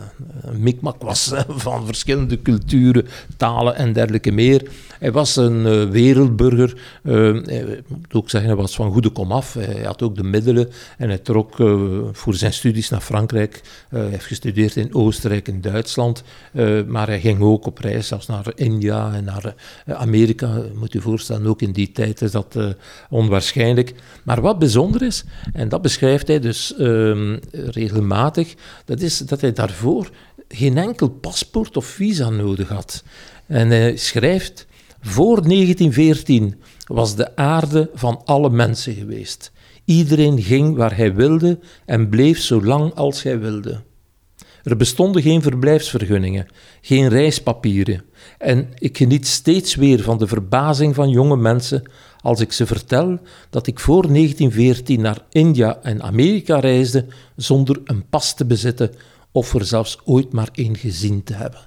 [0.42, 4.70] een mikmak was van verschillende culturen, talen en dergelijke meer.
[5.00, 6.78] Hij was een wereldburger,
[7.48, 9.54] ik moet ook zeggen, hij was van goede komaf.
[9.54, 11.56] Hij had ook de middelen en hij trok
[12.28, 13.62] voor zijn studies naar Frankrijk.
[13.90, 16.24] Hij heeft gestudeerd in Oostenrijk en Duitsland.
[16.54, 20.62] Uh, maar hij ging ook op reis, zelfs naar India en naar uh, Amerika.
[20.76, 22.58] Moet u voorstellen, ook in die tijd is dat
[23.10, 23.94] onwaarschijnlijk.
[24.24, 28.54] Maar wat bijzonder is, en dat beschrijft hij dus ehm, regelmatig,
[28.86, 30.10] dat is dat hij daarvoor
[30.48, 33.04] geen enkel paspoort of visa nodig had.
[33.46, 34.68] En hij schrijft,
[35.02, 39.52] voor 1914 was de aarde van alle mensen geweest.
[39.88, 43.82] Iedereen ging waar hij wilde en bleef zo lang als hij wilde.
[44.64, 46.48] Er bestonden geen verblijfsvergunningen,
[46.82, 48.04] geen reispapieren.
[48.38, 53.20] En ik geniet steeds weer van de verbazing van jonge mensen als ik ze vertel
[53.50, 58.92] dat ik voor 1914 naar India en Amerika reisde zonder een pas te bezitten
[59.32, 61.67] of er zelfs ooit maar één gezien te hebben.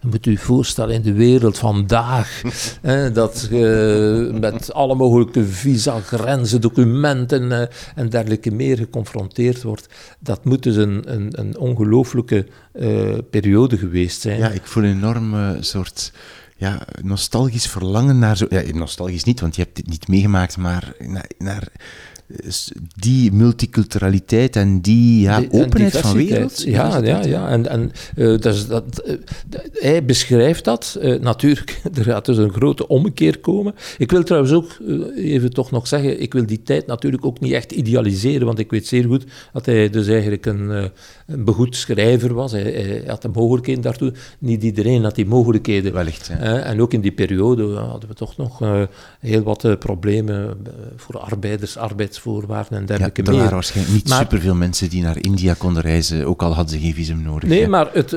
[0.00, 2.42] Je moet u voorstellen, in de wereld vandaag,
[2.82, 9.88] hè, dat je met alle mogelijke visa, grenzen, documenten eh, en dergelijke meer geconfronteerd wordt.
[10.18, 14.38] Dat moet dus een, een, een ongelooflijke eh, periode geweest zijn.
[14.38, 16.12] Ja, ik voel een enorme soort
[16.56, 18.46] ja, nostalgisch verlangen naar zo...
[18.48, 21.68] Ja, nostalgisch niet, want je hebt dit niet meegemaakt, maar naar, naar
[22.96, 26.62] die multiculturaliteit en die ja, openheid van wereld.
[26.62, 27.48] Ja, ja, ja.
[27.48, 29.14] En, en uh, dat, dat, uh,
[29.72, 30.98] hij beschrijft dat.
[31.02, 33.74] Uh, natuurlijk, er gaat dus een grote ommekeer komen.
[33.98, 34.78] Ik wil trouwens ook
[35.16, 38.70] even toch nog zeggen, ik wil die tijd natuurlijk ook niet echt idealiseren, want ik
[38.70, 40.90] weet zeer goed dat hij dus eigenlijk een,
[41.28, 42.52] een begoed schrijver was.
[42.52, 44.12] Hij, hij, had de mogelijkheden daartoe.
[44.38, 45.92] Niet iedereen had die mogelijkheden.
[45.92, 48.62] Wellicht, En ook in die periode hadden we toch nog
[49.20, 50.56] heel wat problemen
[50.96, 55.16] voor arbeiders, arbeids arbeidsvoorwaarden en dergelijke ja, er waren waarschijnlijk niet superveel mensen die naar
[55.20, 57.48] India konden reizen, ook al hadden ze geen visum nodig.
[57.48, 58.16] Nee, maar het,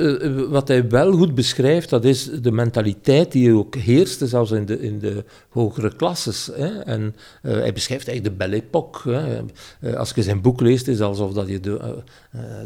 [0.50, 4.82] wat hij wel goed beschrijft, dat is de mentaliteit die ook heerste, zelfs in de,
[4.82, 6.50] in de hogere klasses.
[6.54, 6.80] Hè.
[6.80, 9.12] En uh, hij beschrijft eigenlijk de Belle Époque.
[9.12, 9.42] Hè.
[9.80, 12.04] Uh, als je zijn boek leest, is het alsof dat je de,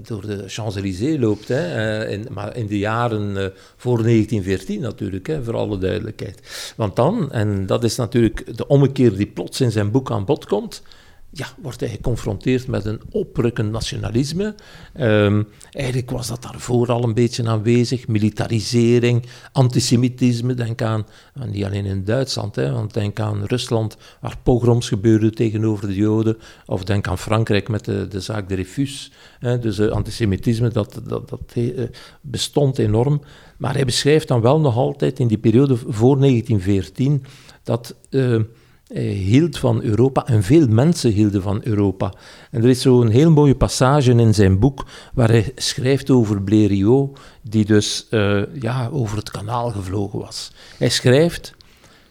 [0.03, 1.47] door de Champs-Élysées loopt.
[1.47, 2.07] Hè.
[2.07, 6.73] In, maar in de jaren voor 1914 natuurlijk, hè, voor alle duidelijkheid.
[6.75, 10.45] Want dan, en dat is natuurlijk de ommekeer die plots in zijn boek aan bod
[10.45, 10.81] komt,
[11.37, 14.55] ja, wordt hij geconfronteerd met een oprukkend nationalisme.
[14.99, 18.07] Um, eigenlijk was dat daarvoor al een beetje aanwezig.
[18.07, 20.53] Militarisering, antisemitisme.
[20.53, 21.05] Denk aan,
[21.45, 26.37] niet alleen in Duitsland, hè, want denk aan Rusland, waar pogroms gebeurden tegenover de Joden.
[26.65, 29.11] Of denk aan Frankrijk met de, de zaak de Refus.
[29.39, 31.87] Hè, dus uh, antisemitisme, dat, dat, dat uh,
[32.21, 33.21] bestond enorm.
[33.57, 37.23] Maar hij beschrijft dan wel nog altijd in die periode voor 1914
[37.63, 37.95] dat.
[38.09, 38.45] Hij
[39.01, 42.13] hield van Europa en veel mensen hielden van Europa.
[42.51, 47.19] En er is zo'n heel mooie passage in zijn boek waar hij schrijft over Blériot,
[47.41, 50.51] die dus uh, ja, over het kanaal gevlogen was.
[50.77, 51.53] Hij schrijft: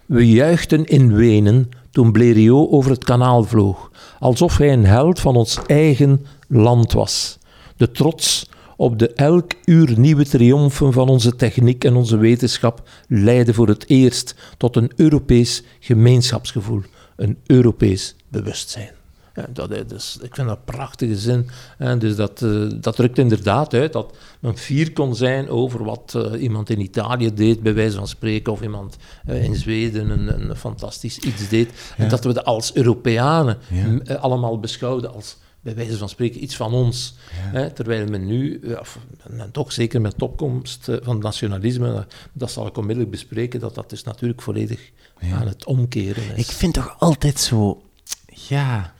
[0.06, 5.36] We juichten in Wenen toen Blériot over het kanaal vloog, alsof hij een held van
[5.36, 7.38] ons eigen land was.
[7.76, 13.54] De trots op de elk uur nieuwe triomfen van onze techniek en onze wetenschap leiden
[13.54, 16.82] voor het eerst tot een Europees gemeenschapsgevoel,
[17.16, 18.90] een Europees bewustzijn.
[19.34, 21.48] Ja, dat, dus, ik vind dat een prachtige zin.
[21.78, 26.14] Hè, dus dat, uh, dat drukt inderdaad uit dat men fier kon zijn over wat
[26.16, 28.96] uh, iemand in Italië deed, bij wijze van spreken, of iemand
[29.28, 31.70] uh, in Zweden een, een, fantastisch iets deed.
[31.96, 32.04] Ja.
[32.04, 33.58] En dat we dat als Europeanen
[34.04, 34.14] ja.
[34.14, 37.14] allemaal beschouwden als bij wijze van spreken iets van ons.
[37.30, 37.58] Ja.
[37.58, 38.60] Hè, terwijl men nu,
[39.30, 43.74] en toch zeker met opkomst eh, van het nationalisme, dat zal ik onmiddellijk bespreken, dat
[43.74, 45.36] dat dus natuurlijk volledig ja.
[45.36, 46.48] aan het omkeren is.
[46.48, 47.82] Ik vind toch altijd zo,
[48.26, 48.94] ja,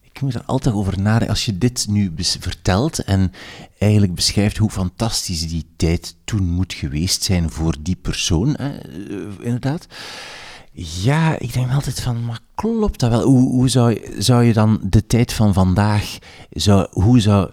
[0.00, 1.28] ik moet er altijd over nadenken.
[1.28, 3.32] Als je dit nu vertelt en
[3.78, 9.16] eigenlijk beschrijft hoe fantastisch die tijd toen moet geweest zijn voor die persoon, hè, eh,
[9.40, 9.86] inderdaad
[10.76, 13.22] ja, ik denk altijd van, maar klopt dat wel?
[13.22, 16.18] Hoe, hoe zou, zou je dan de tijd van vandaag,
[16.50, 17.50] zou, hoe zou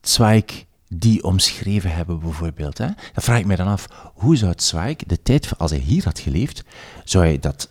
[0.00, 2.78] Zweig die omschreven hebben bijvoorbeeld?
[2.78, 2.86] Hè?
[2.86, 6.18] Dan vraag ik me dan af, hoe zou Zweig de tijd, als hij hier had
[6.18, 6.64] geleefd,
[7.04, 7.70] zou hij dat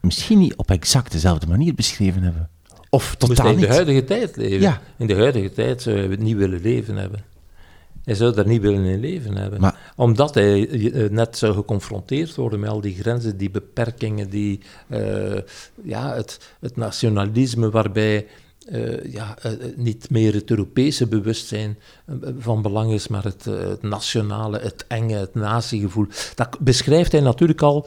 [0.00, 2.50] misschien niet op exact dezelfde manier beschreven hebben?
[2.90, 4.60] Of totaal in de huidige tijd leven.
[4.60, 4.80] Ja.
[4.98, 7.24] In de huidige tijd zou hij het niet willen leven hebben.
[8.04, 9.74] Hij zou daar niet willen in leven hebben.
[9.96, 15.38] Omdat hij eh, net zou geconfronteerd worden met al die grenzen, die beperkingen, die, uh,
[15.82, 18.26] ja, het, het nationalisme waarbij
[18.70, 21.78] uh, ja, uh, niet meer het Europese bewustzijn
[22.38, 23.46] van belang is, maar het,
[23.82, 26.06] nationale, het enge, het natiegevoel.
[26.34, 27.86] Dat beschrijft hij natuurlijk al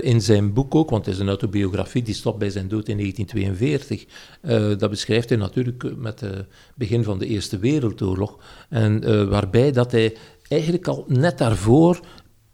[0.00, 2.96] in zijn boek ook, want het is een autobiografie die stopt bij zijn dood in
[2.96, 4.06] 1942.
[4.42, 8.38] Uh, dat beschrijft hij natuurlijk met het begin van de Eerste Wereldoorlog.
[8.68, 10.16] En waarbij dat hij
[10.48, 12.00] eigenlijk al net daarvoor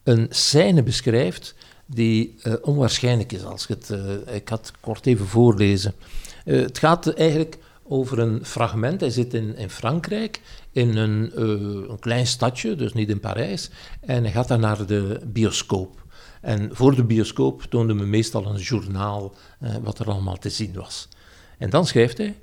[0.03, 1.55] een scène beschrijft
[1.87, 3.45] die onwaarschijnlijk is.
[3.45, 3.99] Als ik, het,
[4.35, 5.95] ik had kort even voorlezen.
[6.57, 9.01] Het gaat eigenlijk over een fragment.
[9.01, 10.41] Hij zit in, in Frankrijk,
[10.73, 13.71] in een, een klein stadje, dus niet in Parijs.
[14.01, 16.05] En hij gaat daar naar de bioscoop.
[16.41, 20.73] En voor de bioscoop toonde me meestal een journaal eh, wat er allemaal te zien
[20.75, 21.09] was.
[21.59, 22.37] En dan schrijft hij: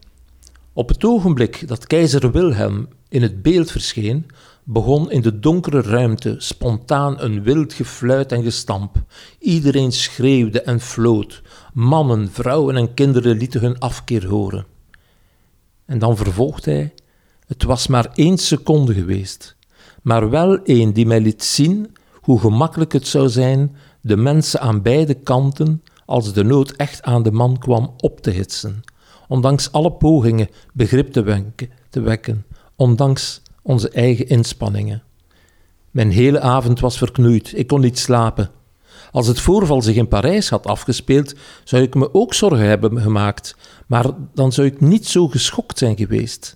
[0.74, 4.26] Op het ogenblik dat keizer Wilhelm in het beeld verscheen,
[4.64, 9.04] begon in de donkere ruimte spontaan een wild gefluit en gestamp.
[9.40, 11.42] Iedereen schreeuwde en floot.
[11.78, 14.66] Mannen, vrouwen en kinderen lieten hun afkeer horen.
[15.86, 16.94] En dan vervolgt hij:
[17.48, 19.56] Het was maar één seconde geweest,
[20.02, 24.82] maar wel één die mij liet zien hoe gemakkelijk het zou zijn de mensen aan
[24.82, 28.82] beide kanten, als de nood echt aan de man kwam, op te hitsen.
[29.28, 35.04] Ondanks alle pogingen begrip te, wenken, te wekken, ondanks onze eigen inspanningen.
[35.92, 38.52] Mijn hele avond was verknoeid, ik kon niet slapen.
[39.18, 43.56] Als het voorval zich in Parijs had afgespeeld, zou ik me ook zorgen hebben gemaakt,
[43.88, 46.56] maar dan zou ik niet zo geschokt zijn geweest.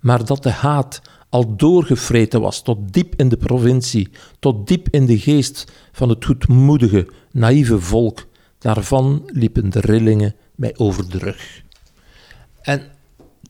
[0.00, 5.06] Maar dat de haat al doorgevreten was tot diep in de provincie, tot diep in
[5.06, 8.26] de geest van het goedmoedige, naïeve volk,
[8.58, 11.62] daarvan liepen de rillingen mij over de rug.
[12.60, 12.82] En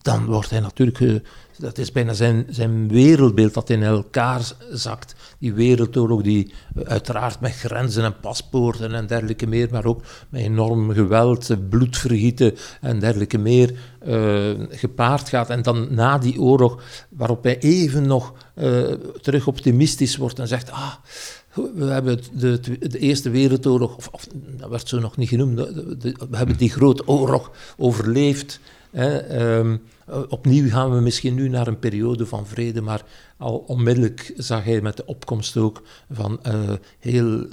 [0.01, 1.21] dan wordt hij natuurlijk,
[1.57, 5.15] dat is bijna zijn, zijn wereldbeeld dat in elkaar zakt.
[5.39, 10.91] Die wereldoorlog die uiteraard met grenzen en paspoorten en dergelijke meer, maar ook met enorm
[10.91, 13.73] geweld, bloedvergieten en dergelijke meer
[14.69, 15.49] gepaard gaat.
[15.49, 18.33] En dan na die oorlog, waarop hij even nog
[19.21, 20.93] terug optimistisch wordt en zegt, ah,
[21.53, 25.57] we hebben de, de, Eerste Wereldoorlog, of, dat werd zo nog niet genoemd,
[26.29, 28.59] we hebben die grote oorlog overleefd.
[28.91, 29.81] Hè, um,
[30.29, 33.01] opnieuw gaan we misschien nu naar een periode van vrede, maar
[33.37, 36.53] al onmiddellijk zag hij met de opkomst ook van uh,
[36.99, 37.45] heel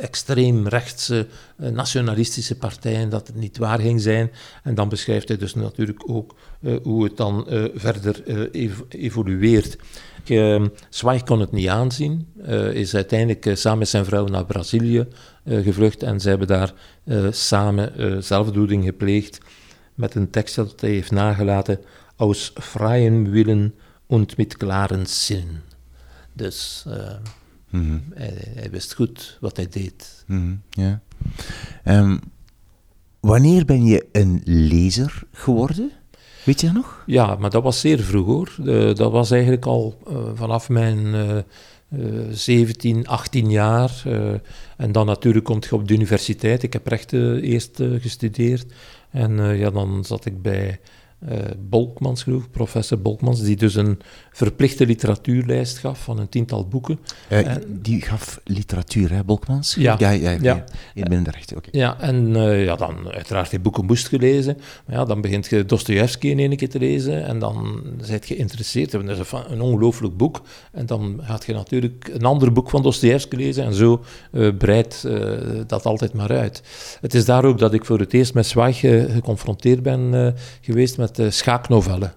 [0.00, 4.30] extreem rechtse nationalistische partijen dat het niet waar ging zijn.
[4.62, 6.34] En dan beschrijft hij dus natuurlijk ook
[6.82, 9.76] hoe het dan verder ev evolueert.
[10.88, 12.26] Zweig kon het niet aanzien,
[12.72, 15.06] is uiteindelijk samen met zijn vrouw naar Brazilië
[15.44, 16.72] gevlucht en ze hebben daar
[17.30, 19.38] samen zelfdoeding gepleegd
[19.94, 21.80] met een tekst dat hij heeft nagelaten,
[22.16, 23.74] aus freien Willen
[24.06, 25.60] und mit klaren Sinn.
[26.32, 26.94] Dus uh,
[27.70, 28.02] mm -hmm.
[28.14, 30.24] hij, hij, wist goed wat hij deed.
[30.26, 31.00] Mm -hmm, ja.
[31.84, 32.20] um,
[33.20, 35.90] wanneer ben je een lezer geworden?
[36.44, 37.02] Weet je dat nog?
[37.06, 38.56] Ja, maar dat was zeer vroeg hoor.
[38.60, 44.02] Uh, dat was eigenlijk al uh, vanaf mijn uh, 17, 18 jaar.
[44.76, 46.62] en dan natuurlijk komt je op de universiteit.
[46.62, 48.66] Ik heb rechten eerst gestudeerd.
[49.14, 50.80] En uh, ja, dan zat ik bij
[51.28, 53.98] uh, Bolkmans, geloof professor Bolkmans, die dus een
[54.32, 56.98] verplichte literatuurlijst gaf van een tiental boeken.
[57.32, 59.74] Uh, en, die gaf literatuur, hè, Bolkmans?
[59.74, 59.94] Ja.
[59.98, 60.64] Ja, ja, ja.
[60.94, 61.68] in binnenrecht, oké.
[61.72, 64.56] Ja, en uh, ja, dan uiteraard die boeken moest gelezen.
[64.86, 68.18] Maar ja, dan begint je Dostoevsky in één keer te lezen en dan ben je
[68.22, 68.90] geïnteresseerd.
[68.90, 70.42] Dat is een, een ongelooflijk boek.
[70.72, 74.04] En dan gaat je natuurlijk een ander boek van Dostoevsky lezen en zo
[74.58, 75.08] breidt
[75.66, 76.62] dat altijd maar uit.
[77.00, 81.03] Het is daar ook dat ik voor het eerst met Zweig geconfronteerd ben geweest met
[81.04, 82.12] met schaaknovellen.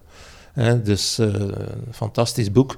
[0.84, 1.54] dus een
[1.92, 2.76] fantastisch boek.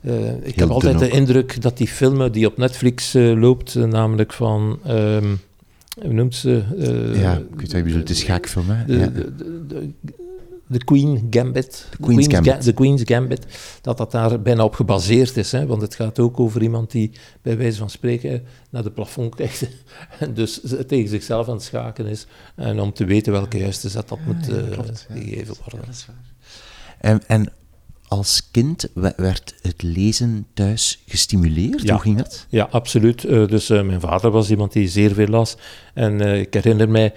[0.00, 4.78] Uh, ik heb altijd de indruk dat die film die op Netflix loopt, namelijk van.
[4.88, 5.40] Um,
[6.02, 6.62] hoe noemt ze?
[7.14, 8.66] ja, ik weet niet, is schaakfilm.
[8.68, 9.08] Hè?
[10.66, 11.86] De, Queen Gambit.
[11.90, 12.64] De Queen's, Queen's Gambit.
[12.64, 13.46] Ga, Queen's Gambit.
[13.80, 15.52] Dat dat daar bijna op gebaseerd is.
[15.52, 15.66] Hè?
[15.66, 19.68] Want het gaat ook over iemand die bij wijze van spreken naar de plafond kijkt.
[20.18, 22.26] en dus tegen zichzelf aan het schaken is.
[22.54, 25.80] En om te weten welke juiste zet dat moet uh, klopt, gegeven worden.
[25.80, 26.16] Ja, dat is waar.
[26.98, 27.52] En, en
[28.08, 31.82] als kind werd het lezen thuis gestimuleerd?
[31.82, 31.92] Ja.
[31.92, 32.46] Hoe ging dat?
[32.48, 33.24] Ja, absoluut.
[33.24, 35.56] Uh, dus uh, mijn vader was iemand die zeer veel las.
[35.94, 37.14] En uh, ik herinner mij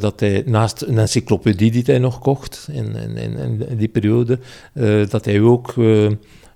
[0.00, 4.38] dat hij naast een encyclopedie die hij nog kocht in, in, in, in die periode,
[5.08, 5.74] dat hij ook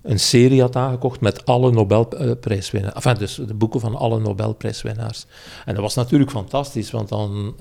[0.02, 2.94] een serie had aangekocht met alle Nobelprijswinnaars.
[2.94, 5.26] Enfin, dus de boeken van alle Nobelprijswinnaars.
[5.64, 7.54] En dat was natuurlijk fantastisch, want dan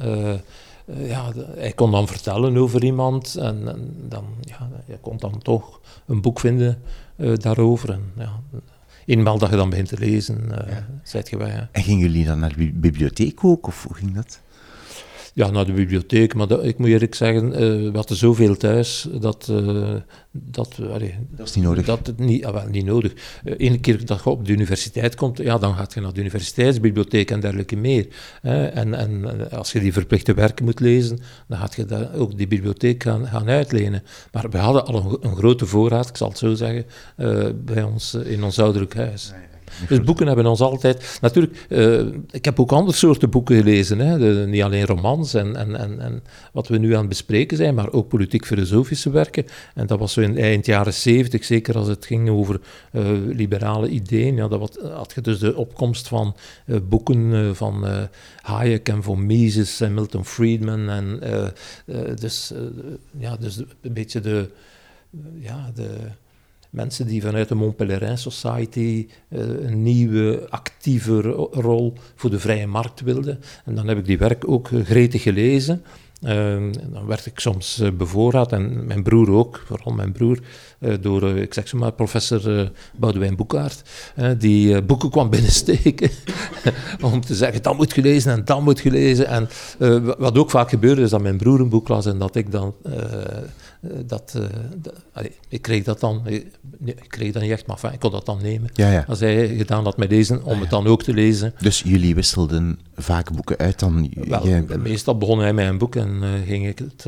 [0.85, 5.81] ja, hij kon dan vertellen over iemand en, en dan, ja, je kon dan toch
[6.05, 6.81] een boek vinden
[7.17, 7.89] uh, daarover.
[7.89, 8.41] En, ja,
[9.05, 10.57] eenmaal dat je dan begint te lezen, uh,
[11.03, 11.21] ja.
[11.29, 11.67] je bij.
[11.71, 14.41] En gingen jullie dan naar de bibliotheek ook, of hoe ging dat?
[15.35, 17.57] Ja, naar de bibliotheek, maar dat, ik moet eerlijk zeggen, uh,
[17.91, 19.47] we hadden zoveel thuis dat...
[19.51, 19.95] Uh,
[20.35, 21.85] dat, allee, dat is niet nodig.
[21.85, 23.13] Dat het niet, ah, wel, niet nodig.
[23.43, 27.31] Eén keer dat je op de universiteit komt, ja, dan gaat je naar de universiteitsbibliotheek
[27.31, 28.07] en dergelijke meer.
[28.41, 28.65] Hè.
[28.65, 32.47] En, en als je die verplichte werken moet lezen, dan gaat je daar ook die
[32.47, 34.03] bibliotheek gaan, gaan uitlenen.
[34.31, 36.85] Maar we hadden al een, een grote voorraad, ik zal het zo zeggen,
[37.65, 39.31] bij ons in ons ouderlijk huis.
[39.31, 39.52] Nee.
[39.87, 41.17] Dus boeken hebben ons altijd...
[41.21, 41.99] Natuurlijk, uh,
[42.31, 43.99] ik heb ook andere soorten boeken gelezen.
[43.99, 44.45] Hè?
[44.45, 47.91] Niet alleen romans en, en, en, en, wat we nu aan het bespreken zijn, maar
[47.91, 49.45] ook politiek-filosofische werken.
[49.75, 52.59] En dat was zo in eind jaren zeventig, zeker als het ging over
[52.91, 54.35] uh, liberale ideeën.
[54.35, 57.85] Ja, dat wat, had je dus de opkomst van uh, boeken van
[58.41, 60.89] Hayek en von Mises en Milton Friedman.
[60.89, 61.19] En,
[62.19, 62.53] dus,
[63.17, 64.49] ja, dus een beetje de...
[65.39, 65.89] ja, de
[66.73, 72.67] mensen die vanuit de Mont Pelerin Society uh, een nieuwe, actieve rol voor de vrije
[72.67, 73.39] markt wilden.
[73.65, 75.83] En dan heb ik die werk ook gretig gelezen.
[76.23, 80.39] Ehm, dan werd ik soms uh, bevoorraad en mijn broer ook, vooral mijn broer,
[80.79, 83.81] uh, door, uh, ik zeg zo maar, professor Boudewijn Boekaert,
[84.37, 86.09] die boeken kwam binnensteken
[87.01, 89.27] om te zeggen, dat moet gelezen en dat moet gelezen.
[89.27, 89.49] En
[90.17, 92.73] wat ook vaak gebeurde, is dat mijn broer een boek las en dat ik dan
[93.83, 94.39] eh, dat,
[95.49, 96.45] ik kreeg dat dan, ik,
[96.83, 98.69] ik, kreeg dat niet echt, maar enfin, ik kon dat dan nemen.
[98.73, 99.05] Ja, ja.
[99.07, 101.53] Als hij gedaan had met lezen, om ah, het dan ook te lezen.
[101.59, 104.11] Dus jullie wisselden vaak boeken uit dan?
[104.27, 107.05] Wel, meestal begon hij met een boek en uh, ging ik het,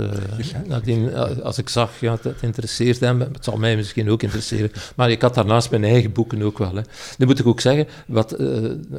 [0.67, 5.11] nadien, als ik zag, ja, het, interesseert hem, het zal mij misschien ook interesseren, maar
[5.11, 6.75] ik had daarnaast mijn eigen boeken ook wel.
[6.75, 6.81] Hè.
[7.17, 8.35] Nu moet ik ook zeggen, wat,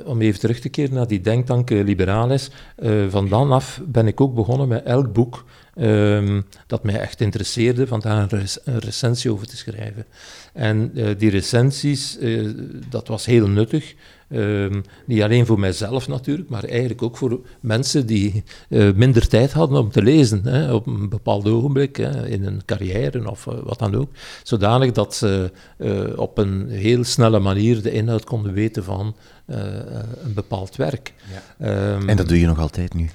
[0.05, 2.51] om even terug te keren naar die denktank Liberalis,
[3.09, 5.45] van dan af ben ik ook begonnen met elk boek
[5.79, 10.05] um, dat mij echt interesseerde, van daar een, een, recensie over te schrijven.
[10.53, 12.51] En uh, die recensies, uh,
[12.89, 13.95] dat was heel nuttig.
[14.29, 19.53] Um, niet alleen voor mijzelf natuurlijk, maar eigenlijk ook voor mensen die uh, minder tijd
[19.53, 23.79] hadden om te lezen hè, op een bepaald ogenblik, hè, in een carrière of wat
[23.79, 24.11] dan ook.
[24.43, 25.51] Zodanig dat ze
[26.17, 29.17] op een heel snelle manier de inhoud konden weten van
[29.47, 31.15] een bepaald werk.
[31.59, 31.95] Ja.
[31.95, 33.11] Um, en dat doe je nog altijd nu?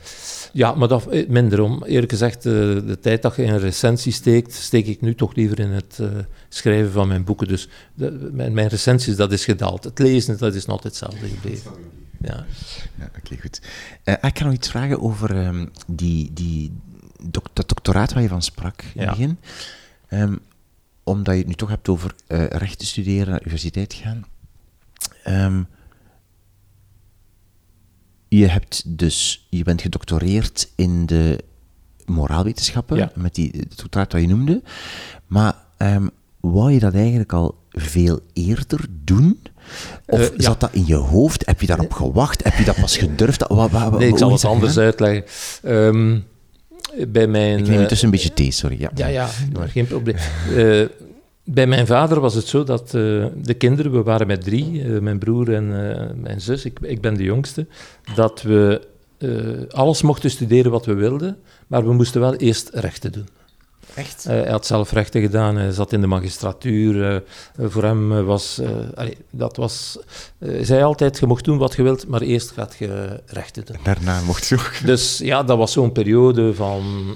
[0.53, 1.83] Ja, maar dat eh, minder om.
[1.83, 5.15] Eerlijk gezegd, de, eh, de tijd dat je in een recensie steekt, steek ik nu
[5.15, 6.09] toch liever in het uh,
[6.49, 7.47] schrijven van mijn boeken.
[7.47, 9.83] Dus de, mijn, mijn, recensies, dat is gedaald.
[9.83, 11.71] Het lezen, dat is nog hetzelfde gebleven.
[12.21, 12.45] Ja.
[12.99, 13.61] ja Oké, goed.
[14.05, 16.71] Uh, ik kan nog iets vragen over um, die, die
[17.23, 19.37] doc dat doctoraat waar je van sprak in het begin.
[20.09, 20.39] Um,
[21.03, 24.25] omdat je het nu toch hebt over uh, rechten studeren, naar de universiteit gaan.
[25.27, 25.67] Um,
[28.37, 31.43] je, hebt dus, je bent gedoctoreerd in de
[32.05, 34.61] moraalwetenschappen, met die doctoraat wat je noemde.
[35.27, 36.09] Maar um,
[36.39, 39.41] wou je dat eigenlijk al veel eerder doen?
[40.05, 41.45] Of uh, zat dat in je hoofd?
[41.45, 42.43] Heb je daarop gewacht?
[42.43, 43.47] Heb je dat pas gedurfd?
[43.47, 45.23] Wat, wat, nee, ik zal het anders uitleggen.
[45.65, 46.23] Um,
[47.07, 48.89] bij mijn, ik neem intussen een beetje thee, sorry.
[48.95, 49.29] Ja, ja,
[49.67, 50.15] geen probleem.
[50.49, 50.85] Uh,
[51.53, 54.99] bij mijn vader was het zo dat uh, de kinderen, we waren met drie, uh,
[54.99, 57.67] mijn broer en uh, mijn zus, ik, ik, ben de jongste,
[58.15, 58.89] dat we
[59.71, 61.37] alles mochten studeren wat we wilden,
[61.67, 63.27] maar we moesten wel eerst rechten doen.
[63.93, 64.23] Echt?
[64.23, 67.23] hij had zelf rechten gedaan, hij zat in de magistratuur.
[67.59, 68.61] voor hem was,
[68.95, 69.97] allee, dat was,
[70.61, 73.77] zei altijd, je mocht doen wat je wilt, maar eerst gaat je rechten doen.
[73.83, 74.73] Daarna mocht je ook.
[74.85, 77.15] Dus ja, dat was zo'n periode van,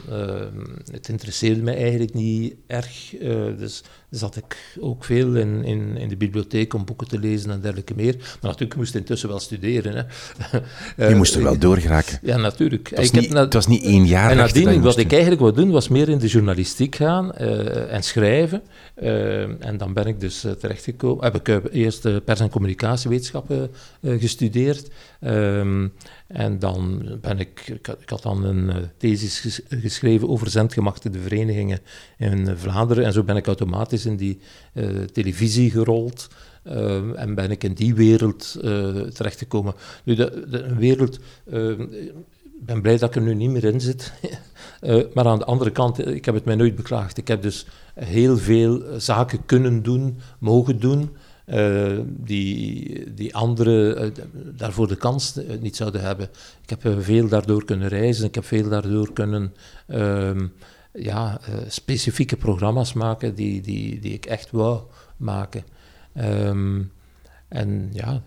[0.92, 3.10] het interesseerde mij eigenlijk niet erg,
[3.58, 7.62] dus zat ik ook veel in, in, in de bibliotheek om boeken te lezen en
[7.62, 8.16] dergelijke meer.
[8.18, 9.96] Maar natuurlijk moest ik intussen wel studeren.
[9.96, 10.60] Hè.
[11.10, 12.20] Je moest er wel doorgeraken.
[12.22, 12.90] Ja, natuurlijk.
[12.90, 14.32] Het was, niet, het was niet één jaar.
[14.32, 18.04] En nadien, wat ik eigenlijk wou doen, was meer in de journalistiek gaan uh, en
[18.04, 18.62] schrijven.
[19.02, 21.24] Uh, en dan ben ik dus terechtgekomen.
[21.24, 24.90] Heb ik eerst pers- en communicatiewetenschappen gestudeerd.
[25.22, 25.94] Um,
[26.28, 27.68] en dan ben ik,
[28.00, 31.80] ik, had dan een uh, thesis geschreven over zendgemachtigde verenigingen
[32.18, 33.06] in Vlaanderen.
[33.06, 34.40] En zo ben ik automatisch in die
[34.74, 36.28] uh, televisie gerold.
[36.64, 38.52] Uh, en ben ik in die wereld
[39.14, 39.74] terechtgekomen.
[40.04, 41.20] Nu, de, de wereld,
[42.42, 44.14] ik ben blij dat ik er nu niet meer in zit.
[45.14, 47.18] maar aan de andere kant, ik heb het mij nooit beklaagd.
[47.18, 51.10] Ik heb dus heel veel zaken kunnen doen, mogen doen.
[51.46, 54.12] Uh, die, die anderen uh,
[54.56, 56.30] daarvoor de kans uh, niet zouden hebben.
[56.62, 59.54] Ik heb veel daardoor kunnen reizen, ik heb veel daardoor kunnen
[59.88, 60.48] ehm,
[60.94, 64.82] ja, specifieke programma's maken die, die, die ik echt wou
[65.18, 65.64] maken.
[66.18, 66.92] Um,
[67.48, 68.22] en ja,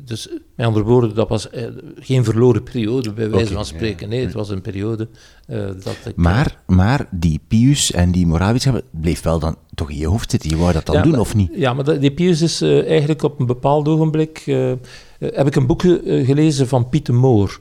[0.00, 1.64] dus met andere woorden, dat was eh,
[1.98, 4.08] geen verloren periode, bij wijze van spreken.
[4.08, 5.08] Nee, het was een periode
[5.48, 6.16] uh, dat ik...
[6.16, 10.50] Maar, maar die Pius en die moraalwetenschap bleef wel dan toch in je hoofd zitten.
[10.50, 11.50] Je wou dat dan doen, of niet?
[11.54, 14.42] Ja, maar die Pius is uh, eigenlijk op een bepaald ogenblik...
[15.18, 17.60] heb ik een boek gelezen van Pieter Moor.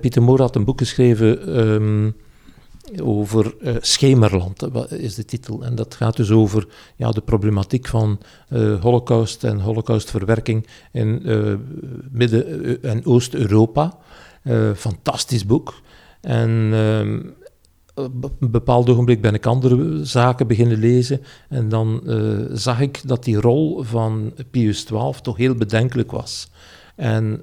[0.00, 1.58] Pieter Moor had een boek geschreven...
[1.58, 2.14] Um,
[3.02, 5.64] over uh, Schemerland, is de titel.
[5.64, 6.66] En dat gaat dus over
[6.96, 8.20] ja, de problematiek van
[8.50, 11.54] uh, holocaust en holocaustverwerking in uh,
[12.10, 13.98] Midden- en Oost-Europa.
[14.76, 15.80] fantastisch boek.
[16.20, 17.20] En ehm,
[17.94, 21.20] op een bepaald ogenblik ben ik andere zaken beginnen lezen.
[21.48, 22.02] En dan
[22.52, 26.50] zag ik dat die rol van Pius XII toch heel bedenkelijk was.
[26.96, 27.42] En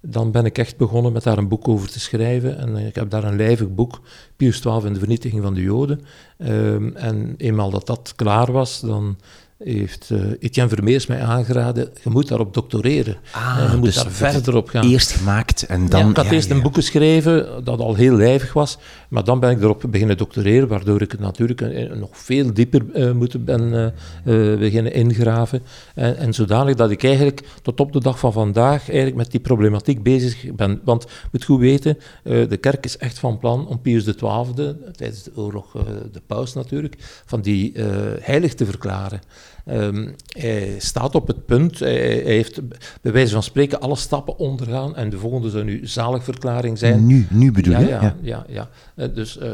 [0.00, 2.58] dan ben ik echt begonnen met daar een boek over te schrijven.
[2.58, 4.00] En ik heb daar een lijvig boek,
[4.36, 6.00] Pius XII en de vernietiging van de Joden.
[6.38, 9.16] Ehm, en eenmaal dat dat klaar was, dan
[9.58, 13.16] heeft uh, Etienne Vermeers mij aangeraden, je moet daarop doctoreren.
[13.32, 14.90] Ah, je moet dus daar verder op gaan.
[14.90, 16.00] Eerst gemaakt en dan...
[16.00, 18.78] Ja, ik had eerst een boek geschreven dat al heel lijvig was,
[19.08, 23.44] maar dan ben ik erop beginnen doctoreren, waardoor ik natuurlijk nog veel dieper uh, moet
[23.44, 23.94] ben
[24.58, 25.62] beginnen ingraven.
[25.94, 29.40] En, en zodanig dat ik eigenlijk tot op de dag van vandaag eigenlijk met die
[29.40, 30.80] problematiek bezig ben.
[30.84, 35.32] Want moet goed weten, de kerk is echt van plan om Pius XII, tijdens de
[35.34, 35.72] oorlog,
[36.12, 36.94] de paus natuurlijk,
[37.26, 37.72] van die
[38.20, 39.20] heilig te verklaren.
[39.70, 42.60] Um, hij staat op het punt, hij, heeft
[43.00, 47.06] bij wijze van spreken alle stappen ondergaan en de volgende zou nu zaligverklaring zijn.
[47.06, 47.86] Nu, nu bedoel je?
[47.86, 48.44] Ja, ja, ja.
[48.48, 49.48] ja, uh, dus uh,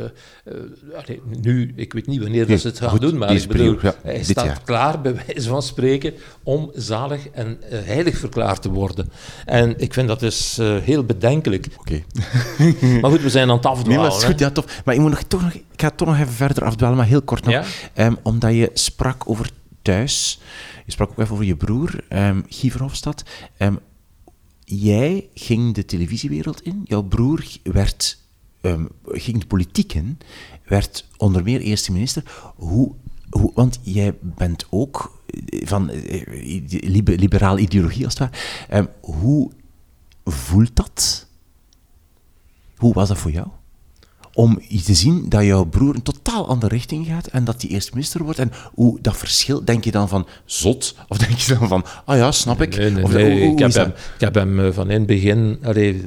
[1.09, 3.79] uh, nu, ik weet niet wanneer nee, ze het gaan goed, doen, maar ik bedoel,
[3.83, 4.61] ja, hij staat jaar.
[4.65, 9.11] klaar bij wijze van spreken om zalig en heilig verklaard te worden.
[9.45, 11.67] En ik vind dat dus heel bedenkelijk.
[11.79, 12.03] Oké.
[12.51, 13.01] Okay.
[13.01, 14.01] maar goed, we zijn aan het afdwalen.
[14.01, 14.83] Nee, maar is goed, ja, tof.
[14.85, 17.23] Maar ik, moet nog, toch nog, ik ga toch nog even verder afdwalen, maar heel
[17.23, 17.67] kort nog.
[17.95, 19.51] Um, omdat je sprak over
[19.85, 20.41] thuis.
[20.87, 23.25] Je sprak ook even over je broer, um, Guy Verhofstadt.
[23.59, 23.79] Um,
[24.65, 26.81] jij ging de televisiewereld in.
[26.85, 28.19] Jouw broer werd,
[28.61, 30.19] um, ging de politiek in,
[30.65, 32.53] werd onder meer eerste minister.
[32.57, 32.95] Hoe,
[33.31, 36.63] hoe, want jij bent ook van uh,
[37.05, 38.31] liberale ideologie als het
[38.69, 38.91] ware.
[39.01, 39.51] hoe
[40.25, 41.27] voelt dat?
[42.77, 43.49] Hoe was dat voor jou?
[44.35, 47.93] Om te zien dat jouw broer een totaal andere richting gaat en dat hij eerst
[47.93, 48.39] minister wordt.
[48.39, 50.95] En hoe dat verschil, denk je dan van zot?
[51.09, 52.77] Of denk je dan van, ah ja, snap ik?
[52.77, 56.05] Nee, of, nee, ik, heb hem, ik heb hem eh, van in het begin, allee,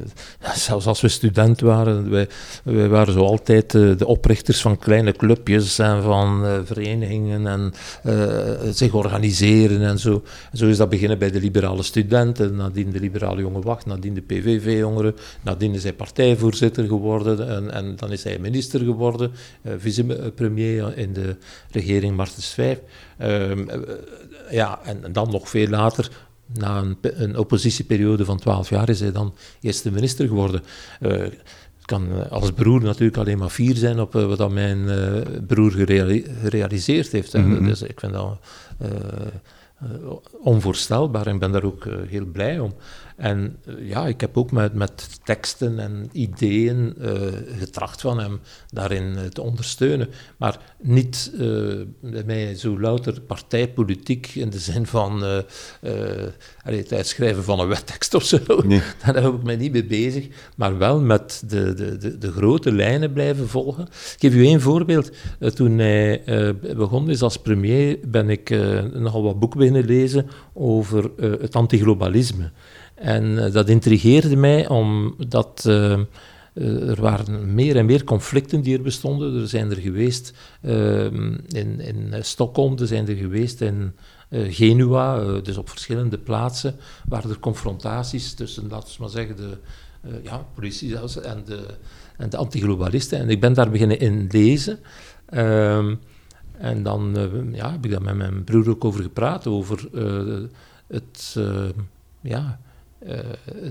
[0.55, 2.27] zelfs als we student waren, wij,
[2.63, 7.73] wij waren zo altijd uh, de oprichters van kleine clubjes en van uh, verenigingen en
[8.05, 8.13] uh,
[8.71, 10.23] zich organiseren en zo.
[10.51, 14.13] En zo is dat beginnen bij de liberale studenten, nadien de liberale jonge wacht, nadien
[14.13, 19.31] de PVV-jongeren, nadien is hij partijvoorzitter geworden en, en dan is is hij minister geworden,
[19.61, 21.35] uh, vicepremier in de
[21.71, 22.77] regering Martens V.
[23.17, 23.79] Ehm, eh,
[24.49, 26.09] ja, en, dan nog veel later,
[26.53, 30.63] na een, een, oppositieperiode van twaalf jaar, is hij dan eerste minister geworden.
[31.01, 31.25] Uh,
[31.85, 34.89] kan als broer natuurlijk alleen maar fier zijn op wat mijn
[35.47, 37.33] broer gerealiseerd heeft.
[37.33, 38.39] Mm Dus ik vind dat
[40.41, 42.73] onvoorstelbaar en ben daar ook heel blij om.
[43.17, 47.11] En eh, ja, ik heb ook met, met teksten en ideeën uh,
[47.59, 48.39] getracht van hem
[48.69, 50.09] daarin eh, te ondersteunen.
[50.37, 51.31] Maar niet
[52.01, 55.23] bij mij zo louter partijpolitiek in de zin van
[56.63, 58.39] het uitschrijven van een wettekst of zo.
[58.65, 58.81] Nee.
[59.05, 60.27] Daar heb ik mij niet mee bezig.
[60.55, 63.83] Maar wel met de, de, de, de grote lijnen blijven volgen.
[63.83, 65.11] Ik geef u één voorbeeld.
[65.55, 66.23] toen hij
[66.75, 68.49] begon is als premier, ben ik
[68.93, 72.51] nogal wat boeken beginnen lezen over het antiglobalisme.
[72.97, 75.99] En eh, dat intrigeerde mij omdat uh,
[76.89, 79.41] er waren meer en meer conflicten die er bestonden.
[79.41, 80.33] Er zijn er geweest
[81.47, 83.93] in, in Stockholm, er zijn er geweest in
[84.29, 86.75] Genua, dus op verschillende plaatsen
[87.07, 89.57] waren er confrontaties tussen, laten we maar zeggen, de
[90.23, 91.65] ja, politie en de,
[92.17, 93.19] en de antiglobalisten.
[93.19, 94.79] En ik ben daar beginnen in lezen.
[95.25, 95.95] Ehm,
[96.57, 97.15] en dan
[97.53, 99.89] ja, heb ik daar met mijn broer ook over gepraat, over
[100.87, 101.37] het,
[102.21, 102.59] ja,
[103.07, 103.19] uh,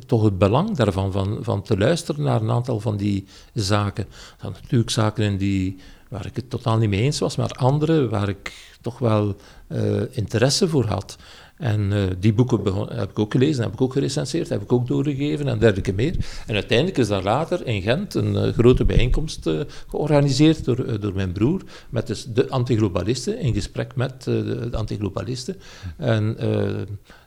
[0.07, 3.25] toch het belang daarvan, van, van te luisteren naar een aantal van die
[3.55, 4.07] zaken.
[4.41, 5.77] Zijn natuurlijk zaken in die,
[6.09, 9.37] waar ik het totaal niet mee eens was, maar andere waar ik toch wel
[9.69, 11.17] uh, interesse voor had.
[11.57, 14.73] En uh, die boeken begon, heb ik ook gelezen, heb ik ook gerecenseerd, heb ik
[14.73, 16.17] ook doorgegeven en dergelijke meer.
[16.47, 19.51] En uiteindelijk is daar later in Gent een grote bijeenkomst
[19.89, 25.57] georganiseerd door, door mijn broer, met dus de antiglobalisten, in gesprek met de antiglobalisten.
[25.97, 26.37] En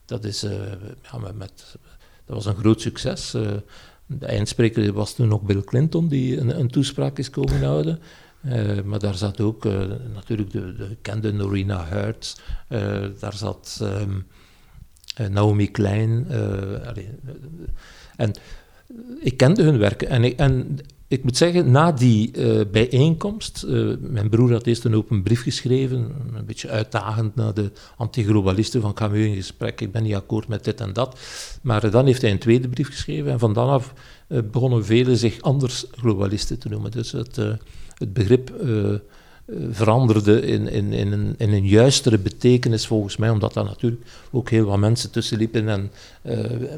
[0.06, 0.42] dat is
[1.12, 1.76] ja, met, met
[2.30, 3.36] dat was een groot succes.
[3.36, 3.48] Uh,
[4.06, 8.00] de eindspreker was toen ook Bill Clinton, die een, een toespraak is komen houden.
[8.46, 9.82] Uh, maar daar zat ook uh,
[10.14, 12.36] natuurlijk de, de Norina Hertz,
[13.20, 14.28] daar zat um,
[15.32, 16.28] Naomi Klein.
[18.16, 18.34] en
[19.20, 20.02] ik kende hun werk.
[20.02, 20.80] En, ik, en
[21.10, 25.42] ik moet zeggen, na die uh, bijeenkomst, uh, mijn broer had eerst een open brief
[25.42, 25.98] geschreven,
[26.36, 30.64] een beetje uitdagend naar de antiglobalisten van ga in gesprek, ik ben niet akkoord met
[30.64, 31.20] dit en dat.
[31.62, 33.94] Maar dan heeft hij een tweede brief geschreven en van dan af
[34.52, 36.92] begonnen velen zich anders globalisten te noemen.
[36.92, 37.36] Dus het,
[37.98, 38.54] het begrip
[39.70, 44.50] veranderde in, in, in, een, in een juistere betekenis volgens mij, omdat daar natuurlijk ook
[44.50, 45.92] heel wat mensen tussen liepen en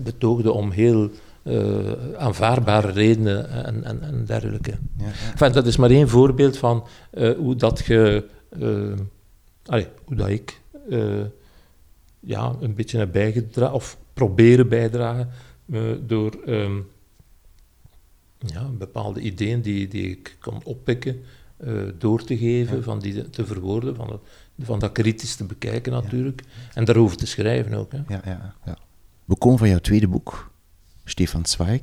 [0.03, 1.09] betoogden om heel
[1.43, 4.71] uh, aanvaardbare redenen en, en, en dergelijke.
[4.71, 5.31] Ja, ja.
[5.31, 8.27] Enfin, dat is maar één voorbeeld van uh, hoe dat je,
[8.57, 8.93] uh,
[9.65, 10.61] allez, hoe dat ik
[12.19, 15.29] ja, een beetje heb bijgedragen, of proberen bijdragen
[16.05, 16.87] door um,
[18.39, 21.23] ja, bepaalde ideeën die, die ik kon oppikken,
[21.97, 24.19] door te geven, van die te verwoorden, van,
[24.59, 26.41] van dat kritisch te bekijken natuurlijk.
[26.73, 27.91] En daarover te schrijven ook.
[27.91, 27.97] Hè.
[28.07, 28.77] Ja, ja, ja.
[29.25, 30.50] We komen van jouw tweede boek,
[31.05, 31.81] Stefan Zweig,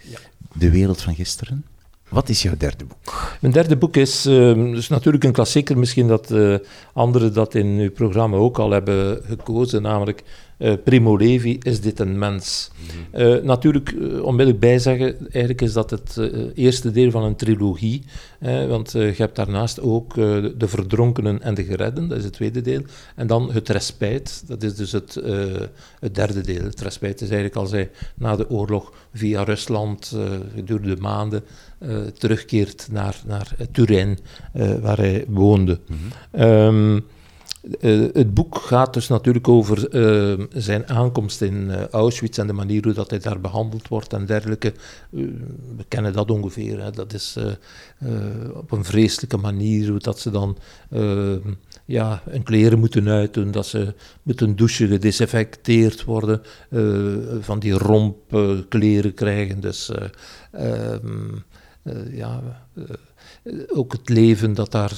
[0.00, 0.18] ja.
[0.54, 1.64] De wereld van gisteren.
[2.08, 3.36] Wat is jouw derde boek?
[3.40, 6.56] Mijn derde boek is, uh, dus natuurlijk een klassieker, misschien dat uh,
[6.92, 10.22] anderen dat in uw programma ook al hebben gekozen, namelijk
[10.60, 12.70] uh, Primo Levi, is dit een mens?
[13.12, 13.22] Mhm.
[13.22, 18.02] Uh, natuurlijk, uh, onmiddellijk bijzeggen, eigenlijk is dat het eerste deel van een trilogie,
[18.68, 22.82] want je hebt daarnaast ook De Verdronkenen en de Geredden, dat is het tweede deel,
[23.16, 25.22] en dan Het Respijt, dat is dus het,
[26.00, 26.62] het derde deel.
[26.62, 30.16] Het Respijt is eigenlijk als hij na de oorlog via Rusland
[30.54, 31.42] gedurende maanden
[32.18, 34.18] terugkeert naar, naar Turijn,
[34.80, 35.78] waar hij woonde.
[35.86, 35.96] Mm
[36.30, 37.02] -hmm.
[37.80, 42.52] Uh, het boek gaat dus natuurlijk over uh, zijn aankomst in uh, Auschwitz en de
[42.52, 44.72] manier hoe dat hij daar behandeld wordt en dergelijke.
[45.10, 46.82] we kennen dat ongeveer.
[46.82, 46.90] Hè.
[46.90, 47.36] Dat is
[48.54, 50.56] op een vreselijke manier hoe dat ze dan
[51.84, 56.42] ja, hun kleren moeten uitdoen, dat ze moeten douchen, gedesinfecteerd worden,
[57.40, 59.60] van die rompkleren krijgen.
[59.60, 59.90] Dus
[60.52, 61.28] ehm,
[62.10, 62.42] ja
[63.68, 64.92] ook het leven dat daar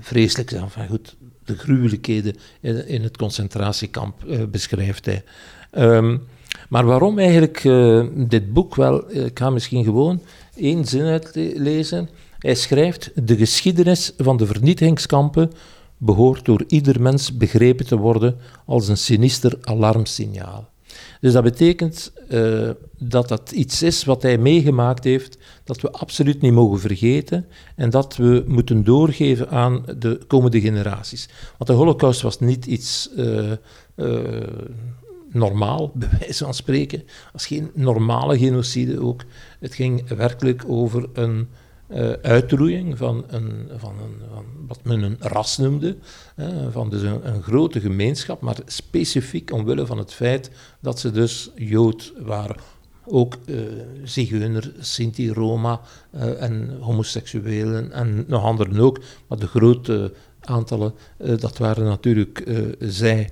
[0.00, 0.60] vreselijk is.
[0.88, 1.16] Goed,
[1.52, 2.36] de gruwelijkheden
[2.86, 5.24] in, het concentratiekamp uh, beschrijft hij.
[5.72, 6.22] Um,
[6.68, 9.08] maar waarom eigenlijk uh, dit boek wel?
[9.08, 10.22] Eh, ik ga misschien gewoon
[10.56, 12.08] één zin uitlezen.
[12.38, 15.50] Hij schrijft: De geschiedenis van de vernietigingskampen
[15.96, 18.36] behoort door ieder mens begrepen te worden
[18.66, 20.71] als een sinister alarmsignaal.
[21.22, 26.40] Dus dat betekent uh, dat dat iets is wat hij meegemaakt heeft, dat we absoluut
[26.40, 27.46] niet mogen vergeten
[27.76, 31.28] en dat we moeten doorgeven aan de komende generaties.
[31.58, 33.52] Want de Holocaust was niet iets uh,
[35.32, 37.02] normaal, bij wijze van spreken,
[37.32, 39.22] was geen normale genocide ook.
[39.60, 41.48] Het ging werkelijk over een
[41.94, 45.96] uh, uitroeiing van, een, van, een, van wat men een ras noemde,
[46.70, 52.12] van dus een, grote gemeenschap, maar specifiek omwille van het feit dat ze dus Jood
[52.18, 52.56] waren.
[53.06, 53.60] Ook uh,
[54.04, 55.80] Zigeuner, Sinti, Roma
[56.14, 62.44] uh, en homoseksuelen en nog anderen ook, maar de grote aantallen, dat waren natuurlijk
[62.78, 63.30] zij.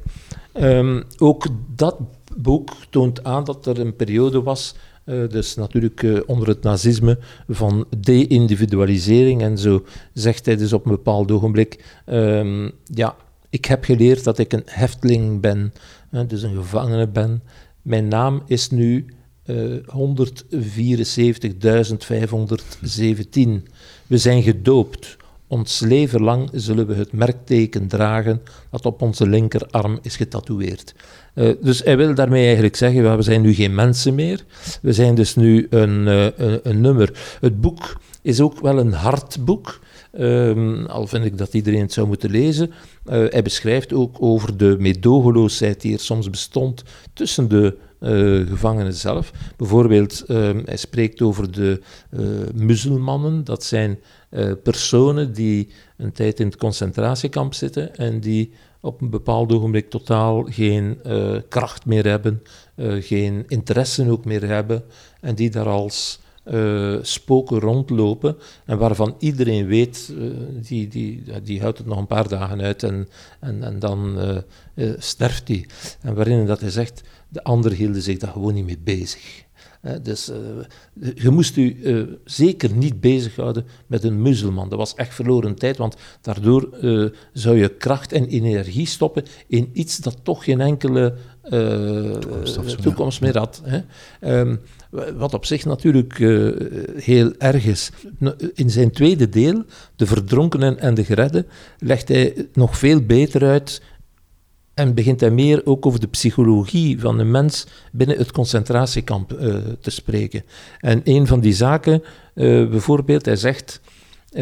[0.54, 1.96] Um, ook dat
[2.36, 4.74] boek toont aan dat er een periode was
[5.10, 9.42] uh, dus natuurlijk uh, onder het nazisme van de-individualisering.
[9.42, 13.16] En zo zegt hij dus op een bepaald ogenblik: um, Ja,
[13.50, 15.72] ik heb geleerd dat ik een hefteling ben,
[16.26, 17.42] dus een gevangene ben.
[17.82, 19.06] Mijn naam is nu
[19.46, 19.54] 174.517.
[24.06, 25.16] We zijn gedoopt.
[25.46, 30.94] Ons leven lang zullen we het merkteken dragen dat op onze linkerarm is getatoeëerd.
[31.34, 34.44] Uh, dus hij wil daarmee eigenlijk zeggen, we zijn nu geen mensen meer,
[34.82, 36.26] we zijn dus nu een, uh,
[36.62, 37.36] een, nummer.
[37.40, 39.80] Het boek is ook wel een hard boek,
[40.18, 42.68] um, al vind ik dat iedereen het zou moeten lezen.
[42.70, 42.74] Uh,
[43.28, 47.76] hij beschrijft ook over de meedogenloosheid die er soms bestond tussen de
[48.48, 49.32] gevangenen zelf.
[49.56, 52.20] Bijvoorbeeld, uh, hij spreekt over de uh,
[52.54, 53.44] muzelmannen.
[53.44, 53.98] Dat zijn
[54.62, 60.42] personen die een tijd in het concentratiekamp zitten en die op een bepaald ogenblik totaal
[60.42, 61.00] geen
[61.48, 62.42] kracht meer hebben,
[63.00, 64.82] geen interesse ook meer hebben
[65.20, 70.12] en die daar als uh, spoken rondlopen en waarvan iedereen weet,
[70.68, 73.08] die, die, die houdt het nog een paar dagen uit en,
[73.40, 74.18] en, en dan
[74.98, 75.66] sterft hij.
[76.00, 79.44] En waarin dat hij zegt, de anderen hielden zich daar gewoon niet mee bezig.
[80.02, 80.30] Dus
[81.14, 81.76] je moest u
[82.24, 84.68] zeker niet bezighouden met een muzelman.
[84.68, 86.68] Dat was echt verloren tijd, want daardoor
[87.32, 91.14] zou je kracht en energie stoppen in iets dat toch geen enkele
[92.20, 93.62] toekomst, toekomst meer had.
[93.64, 93.80] Hè.
[94.40, 94.60] Um,
[95.16, 96.52] wat op zich natuurlijk uh,
[96.96, 97.90] heel erg is.
[98.54, 99.64] In zijn tweede deel,
[99.96, 101.46] De Verdronkenen en de Geredden,
[101.78, 103.82] legt hij nog veel beter uit
[104.74, 109.56] en begint hij meer ook over de psychologie van de mens binnen het concentratiekamp uh,
[109.80, 110.44] te spreken.
[110.78, 112.02] En een van die zaken,
[112.34, 113.80] uh, bijvoorbeeld, hij zegt: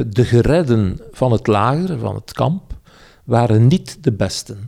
[0.07, 2.79] de geredden van het lager, van het kamp,
[3.25, 4.65] waren niet de besten.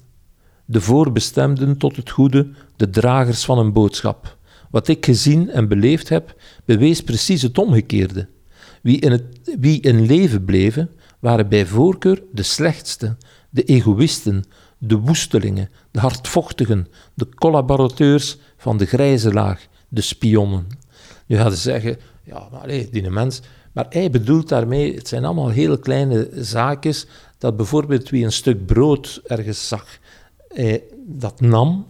[0.64, 4.38] De voorbestemden tot het goede, de dragers van een boodschap.
[4.70, 6.34] Wat ik gezien en beleefd heb,
[6.64, 8.28] bewees precies het omgekeerde.
[8.82, 9.24] Wie in, het,
[9.61, 13.16] wie in leven bleven, waren bij voorkeur de slechtste,
[13.50, 14.44] de egoïsten,
[14.83, 20.66] de woestelingen, de hardvochtigen, de collaborateurs van de grijze laag, de spionnen.
[21.26, 23.41] Nu gaat ze zeggen, ja, maar allee, die mens...
[23.72, 27.07] Maar hij bedoelt daarmee, het zijn allemaal hele kleine zaakjes,
[27.39, 29.99] dat bijvoorbeeld wie een stuk brood ergens zag,
[30.49, 31.87] hij dat nam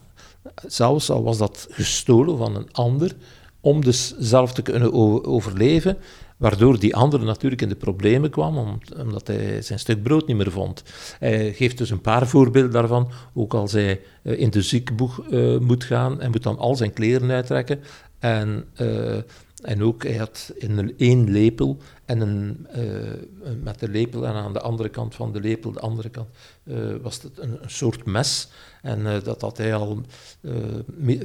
[0.67, 3.17] zelfs al was dat gestolen van een ander,
[3.61, 4.93] om dus zelf te kunnen
[5.27, 5.99] overleven,
[6.41, 10.51] waardoor die andere natuurlijk in de problemen kwam, omdat hij zijn stuk brood niet meer
[10.51, 10.83] vond.
[11.19, 15.59] Hij geeft dus een paar voorbeelden daarvan, ook als hij uh, in de ziekenboeg uh,
[15.59, 17.81] moet gaan en moet dan al zijn kleren uittrekken
[18.19, 18.65] en...
[18.81, 19.17] Uh,
[19.63, 24.53] en ook, hij had in één lepel en een, uh, met de lepel en aan
[24.53, 26.29] de andere kant van de lepel, de andere kant,
[26.65, 28.49] uh, was het een, een, soort mes.
[28.83, 30.01] En uh, dat had hij al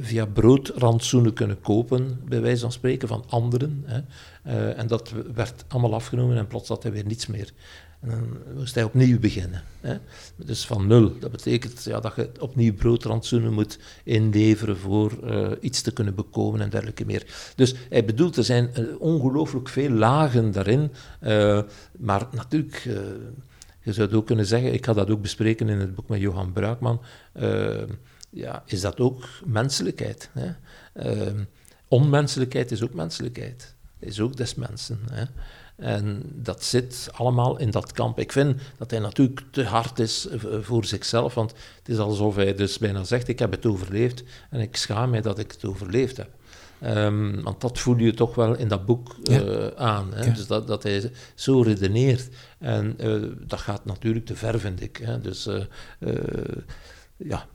[0.00, 3.84] via broodrandsoenen kunnen kopen, bij wijze van spreken, van anderen.
[3.86, 4.70] Hè.
[4.70, 7.52] en dat werd allemaal afgenomen en plots had hij weer niets meer.
[8.00, 9.62] En dan moest hij opnieuw beginnen.
[9.80, 9.96] Hè?
[10.36, 11.18] Dus van nul.
[11.18, 16.60] Dat betekent ja, dat je opnieuw broodrandsoenen moet inleveren voor uh, iets te kunnen bekomen
[16.60, 17.52] en dergelijke meer.
[17.54, 20.92] Dus hij bedoelt, er zijn uh, ongelooflijk veel lagen daarin.
[21.22, 21.62] Uh,
[21.98, 22.82] maar natuurlijk,
[23.82, 26.20] je zou het ook kunnen zeggen, ik ga dat ook bespreken in het boek met
[26.20, 27.00] Johan Bruikman,
[28.30, 30.30] ja, is dat ook menselijkheid.
[30.32, 30.52] Hè?
[31.88, 33.74] onmenselijkheid is ook menselijkheid.
[33.98, 34.98] Is ook des mensen.
[35.10, 35.24] Hè?
[35.76, 38.18] En dat zit allemaal in dat kamp.
[38.18, 40.28] Ik vind dat hij natuurlijk te hard is
[40.60, 44.60] voor zichzelf, want het is alsof hij dus bijna zegt, ik heb het overleefd en
[44.60, 46.28] ik schaam mij dat ik het overleefd heb.
[46.84, 50.14] Um, want dat voel je toch wel in dat boek uh, aan.
[50.14, 50.24] Hè?
[50.24, 50.32] Ja.
[50.32, 52.28] Dus dat, dat hij zo redeneert.
[52.58, 54.96] En uh, dat gaat natuurlijk te ver, vind ik.
[54.96, 55.20] Hè?
[55.20, 55.60] Dus uh,
[57.16, 57.46] ja,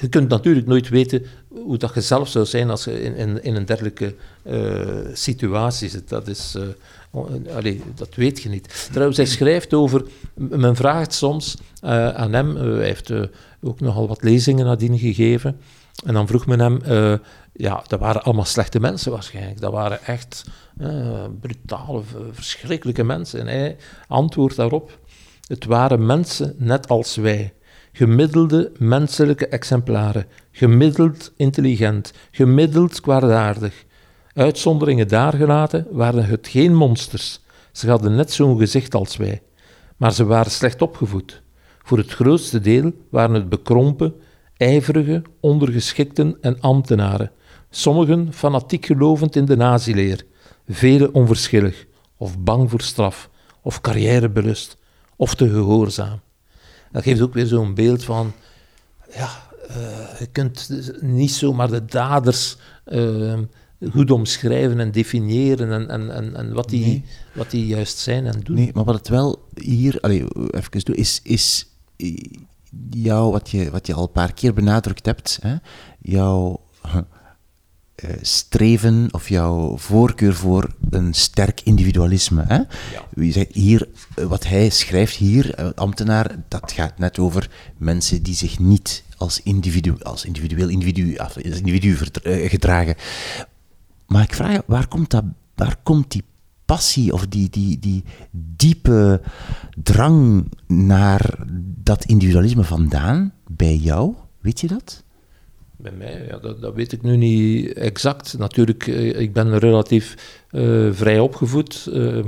[0.00, 3.42] je kunt natuurlijk nooit weten hoe dat je zelf zou zijn als je in, in,
[3.42, 4.14] in een dergelijke
[5.12, 6.08] situatie zit.
[6.08, 6.56] Dat is
[7.54, 8.88] allee, dat weet je niet.
[8.90, 10.04] Trouwens, hij schrijft over.
[10.34, 12.56] Men vraagt soms uh, aan hem.
[12.56, 13.12] Uh, hij heeft
[13.62, 15.60] ook nogal wat lezingen nadien gegeven.
[16.04, 16.80] En dan vroeg men hem.
[17.52, 19.60] ja, dat waren allemaal slechte mensen waarschijnlijk.
[19.60, 20.44] Dat waren echt
[21.40, 22.02] brutale,
[22.32, 23.40] verschrikkelijke mensen.
[23.40, 23.76] En hij
[24.08, 24.98] antwoordt daarop:
[25.46, 27.52] Het waren mensen net als wij.
[27.92, 30.26] Gemiddelde menselijke exemplaren.
[30.52, 32.12] Gemiddeld intelligent.
[32.30, 33.84] Gemiddeld kwaadaardig.
[34.38, 37.40] Uitzonderingen daargelaten waren het geen monsters.
[37.72, 39.42] Ze hadden net zo'n gezicht als wij.
[39.96, 41.42] Maar ze waren slecht opgevoed.
[41.82, 44.14] Voor het grootste deel waren het bekrompen,
[44.56, 47.30] ijverige, ondergeschikten en ambtenaren.
[47.70, 50.24] Sommigen fanatiek gelovend in de nazileer,
[50.68, 51.86] velen onverschillig,
[52.16, 53.30] of bang voor straf,
[53.62, 54.76] of carrièrebelust,
[55.16, 56.20] of te gehoorzaam.
[56.92, 58.32] Dat geeft ook weer zo'n beeld van,
[59.14, 59.28] ja,
[59.68, 59.76] uh,
[60.18, 60.70] je kunt
[61.00, 63.38] niet zomaar de daders uh,
[63.92, 67.04] goed omschrijven en definiëren en, en, en, en wat, die, nee.
[67.34, 68.56] wat die juist zijn en doen.
[68.56, 71.66] Nee, maar wat het wel hier, allez, even doen, is, is
[72.90, 75.56] jou, wat je, wat je al een paar keer benadrukt hebt, hè,
[76.00, 76.60] jouw
[78.04, 82.44] uh, streven of jouw voorkeur voor een sterk individualisme.
[82.46, 82.56] Hè?
[82.56, 83.30] Ja.
[83.32, 88.58] Zegt hier, wat hij schrijft hier, uh, ambtenaar, dat gaat net over mensen die zich
[88.58, 91.96] niet als, individu, als individueel individu, als individu
[92.48, 92.94] gedragen.
[94.08, 96.24] Maar ik vraag je, waar komt, dat, waar komt die
[96.64, 99.20] passie of die, die, die diepe
[99.82, 101.38] drang naar
[101.82, 104.14] dat individualisme vandaan bij jou?
[104.40, 105.02] Weet je dat?
[105.76, 108.38] Bij mij, ja, dat, dat, weet ik nu niet exact.
[108.38, 110.16] Natuurlijk, eh, ik ben relatief
[110.50, 111.88] uh, vrij opgevoed.
[111.92, 112.26] Uh,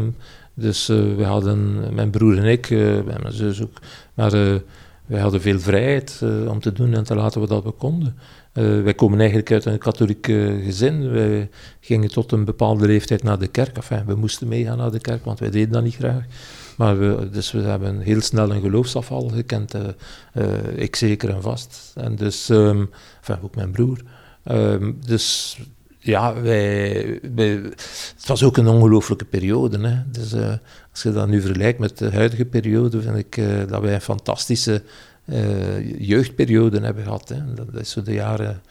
[0.55, 2.71] dus uh, we hadden, mijn broer en ik,
[3.05, 3.79] mijn zus ook,
[4.15, 4.31] maar
[5.07, 8.17] wij hadden veel vrijheid om te doen en te laten wat we konden.
[8.55, 11.11] Uh, wij komen eigenlijk uit een katholiek uh, gezin.
[11.11, 11.49] Wij
[11.81, 13.77] gingen tot een bepaalde leeftijd naar de kerk.
[13.77, 16.25] Enfin, we moesten meegaan naar de kerk, want wij deden dat niet graag.
[16.77, 16.97] Maar
[17.31, 19.75] dus we hebben heel snel een geloofsafval gekend.
[19.75, 21.93] Uh, ik zeker en vast.
[21.95, 24.01] En dus, um, enfin, ook mijn broer.
[24.45, 25.59] Um, dus
[25.99, 29.89] ja, wij, het was ook een ongelooflijke periode.
[29.89, 30.03] Hè.
[30.13, 30.35] Dus
[30.91, 34.83] als je dat nu vergelijkt met de huidige periode, vind ik dat wij een fantastische
[35.99, 37.29] jeugdperioden hebben gehad.
[37.29, 37.55] Hè.
[37.55, 38.63] Dat, is zo de jaren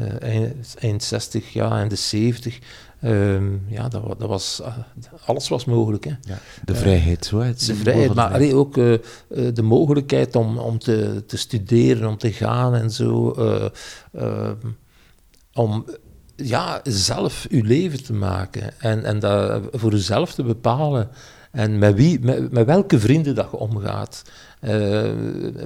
[0.00, 2.58] uh, eind, eind 60, ja, en de 70.
[3.04, 4.76] Um, ja, dat, dat was, uh,
[5.24, 6.04] alles was mogelijk.
[6.04, 6.14] Hè.
[6.20, 7.40] Ja, de vrijheid, zo.
[7.40, 8.74] Het de vrijheid, maar allee, ook
[9.54, 13.30] de mogelijkheid om, om te, te studeren, om te gaan en zo.
[14.12, 14.54] Ehm,
[15.54, 15.84] om
[16.36, 21.08] ja, zelf uw leven te maken en, en dat voor uzelf te bepalen.
[21.52, 24.22] En met, wie, met, met welke vrienden dat je omgaat.
[24.60, 25.12] Uh,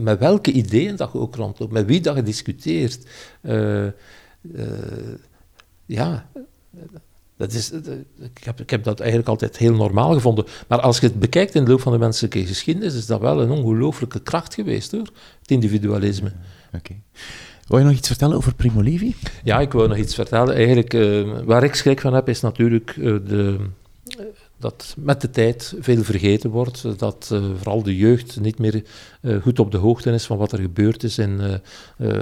[0.01, 3.07] met welke ideeën dat je ook rondloopt, met wie dat je discuteert.
[3.41, 3.93] Uh, uh,
[5.87, 6.31] ja,
[7.37, 7.71] dat is,
[8.19, 10.45] ik, heb, ik heb dat eigenlijk altijd heel normaal gevonden.
[10.69, 13.43] Maar als je het bekijkt in de loop van de menselijke geschiedenis, is dat wel
[13.43, 15.11] een ongelooflijke kracht geweest hoor,
[15.41, 16.33] het individualisme.
[16.67, 16.77] Oké.
[16.77, 17.01] Okay.
[17.67, 19.15] Wil je nog iets vertellen over Primo Levi?
[19.45, 20.55] Ja, ik wil nog iets vertellen.
[20.55, 20.93] Eigenlijk,
[21.45, 22.95] waar ik schrik van heb, is natuurlijk
[23.27, 23.59] de
[24.59, 28.85] dat met de tijd veel vergeten wordt, dat uh, vooral de jeugd niet meer
[29.21, 31.41] uh, goed op de hoogte is van wat er gebeurd is in
[31.99, 32.21] uh,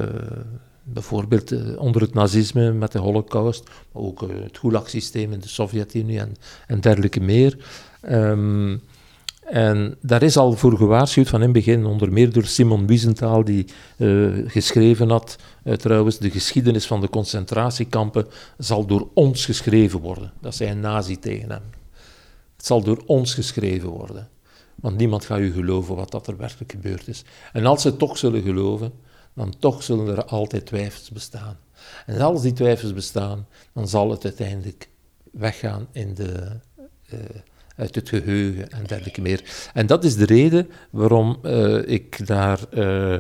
[0.84, 5.48] bijvoorbeeld eh, onder het nazisme met de holocaust, maar ook eh, het Gulag-systeem in de
[5.48, 6.20] Sovjet-Unie
[6.66, 7.56] en, dergelijke meer.
[8.00, 8.76] Ehm,
[9.44, 13.44] en daar is al voor gewaarschuwd van in het begin, onder meer door Simon Wiesenthal,
[13.44, 13.66] die
[14.46, 15.36] geschreven had,
[15.76, 18.26] trouwens, de geschiedenis van de concentratiekampen
[18.58, 20.32] zal door ons geschreven worden.
[20.40, 21.83] Dat zei een nazi tegen hem.
[22.64, 24.28] Het zal door ons geschreven worden.
[24.74, 27.24] Want niemand gaat u geloven wat dat er werkelijk gebeurd is.
[27.52, 28.92] En als ze toch zullen geloven,
[29.34, 31.58] dan toch zullen er altijd twijfels bestaan.
[32.06, 34.88] En als die twijfels bestaan, dan zal het uiteindelijk
[35.32, 36.60] weggaan in de,
[37.14, 37.20] uh,
[37.76, 39.70] uit het geheugen en dergelijke meer.
[39.74, 43.16] En dat is de reden waarom uh, ik daar uh,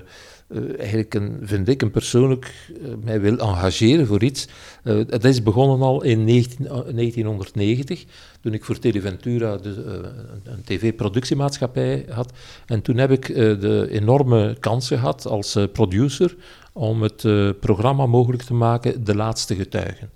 [0.78, 2.72] eigenlijk, een, vind ik, een persoonlijk
[3.04, 4.48] mij wil engageren voor iets.
[4.82, 8.04] dat is begonnen al in 19, 1990
[8.44, 12.32] toen ik voor Televentura de, uh, een tv-productiemaatschappij had.
[12.66, 16.36] En toen heb ik uh, de enorme kans gehad als uh, producer
[16.72, 17.26] om het
[17.60, 20.10] programma mogelijk te maken De Laatste Getuigen.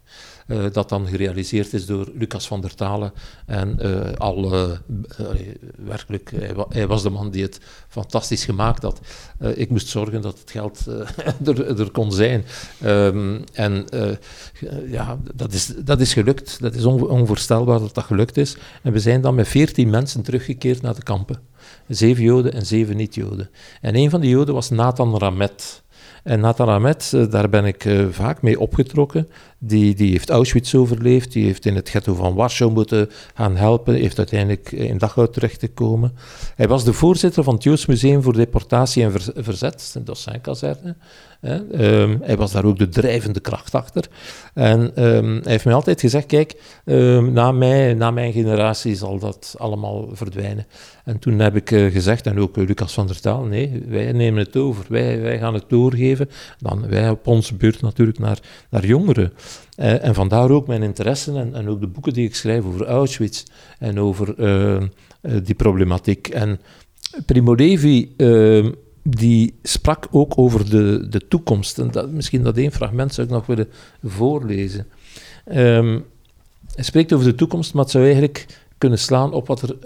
[0.48, 3.12] Uh, dat dan gerealiseerd is door Lucas van der Talen.
[3.46, 4.70] En uh, al uh,
[5.76, 9.00] werkelijk, hij, hij, was de man die het fantastisch gemaakt had.
[9.54, 10.86] ik moest zorgen dat het geld
[11.78, 12.44] er, kon zijn.
[12.84, 13.84] Um, en
[14.86, 16.60] ja, dat is, dat is gelukt.
[16.60, 18.56] Dat is on, onvoorstelbaar dat dat gelukt is.
[18.82, 21.40] En we zijn dan met veertien mensen teruggekeerd naar de kampen.
[21.88, 23.50] Zeven Joden en zeven niet-Joden.
[23.80, 25.82] En een van die Joden was Nathan Ramet.
[26.22, 29.28] En Nathan eh, daar ben ik vaak mee opgetrokken.
[29.60, 33.94] Die, die heeft Auschwitz overleefd, die heeft in het ghetto van Warschau moeten gaan helpen,
[33.94, 36.12] heeft uiteindelijk in Dachau terecht te komen.
[36.54, 40.96] Hij was de voorzitter van het Joods Museum voor Deportatie en Verzet, de Dossin-kazerne.
[41.40, 44.08] Um, hij was daar ook de drijvende kracht achter.
[44.54, 49.18] En um, hij heeft mij altijd gezegd, kijk, um, na, mij, na mijn generatie zal
[49.18, 50.66] dat allemaal verdwijnen.
[51.04, 54.44] En toen heb ik uh, gezegd, en ook Lucas van der Taal, nee, wij nemen
[54.44, 56.30] het over, wij, wij gaan het doorgeven.
[56.58, 58.38] Dan wij op onze beurt natuurlijk naar,
[58.70, 59.32] naar jongeren.
[59.76, 62.86] Uh, en vandaar ook mijn interesse en, en, ook de boeken die ik schrijf over
[62.86, 63.44] Auschwitz
[63.78, 64.82] en over uh,
[65.42, 66.28] die problematiek.
[66.28, 66.60] En
[67.26, 68.14] Primo Levi
[69.02, 71.78] die sprak ook over de, de toekomst.
[71.78, 73.68] En dat, misschien dat één fragment zou ik nog willen
[74.04, 74.86] voorlezen.
[75.54, 76.04] Um,
[76.74, 78.46] hij spreekt over de toekomst, maar het zou eigenlijk
[78.78, 79.76] kunnen slaan op wat er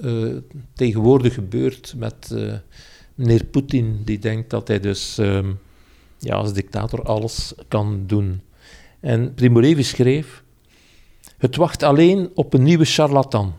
[0.74, 2.34] tegenwoordig gebeurt met
[3.14, 5.58] meneer Poetin, die denkt dat hij dus um,
[6.18, 8.40] ja, als dictator alles kan doen.
[9.02, 10.42] En Primo Levi schreef,
[11.38, 13.54] het wacht alleen op een nieuwe charlatan,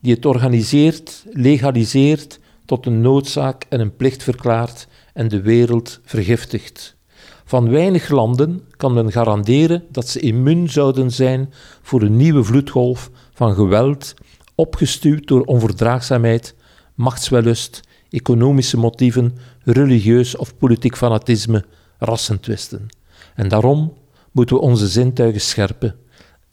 [0.00, 6.96] die het organiseert, legaliseert tot een noodzaak en een plicht verklaart en de wereld vergiftigt.
[7.44, 11.52] Van weinig landen kan men garanderen dat ze immuun zouden zijn
[11.82, 14.14] voor een nieuwe vloedgolf van geweld,
[14.54, 16.54] opgestuurd door onverdraagzaamheid,
[16.94, 17.80] machtswellust,
[18.10, 21.64] economische motieven, religieus of politiek fanatisme,
[21.98, 22.86] rassentwisten.
[23.34, 23.92] En daarom
[24.36, 25.94] moeten we onze zintuigen scherpen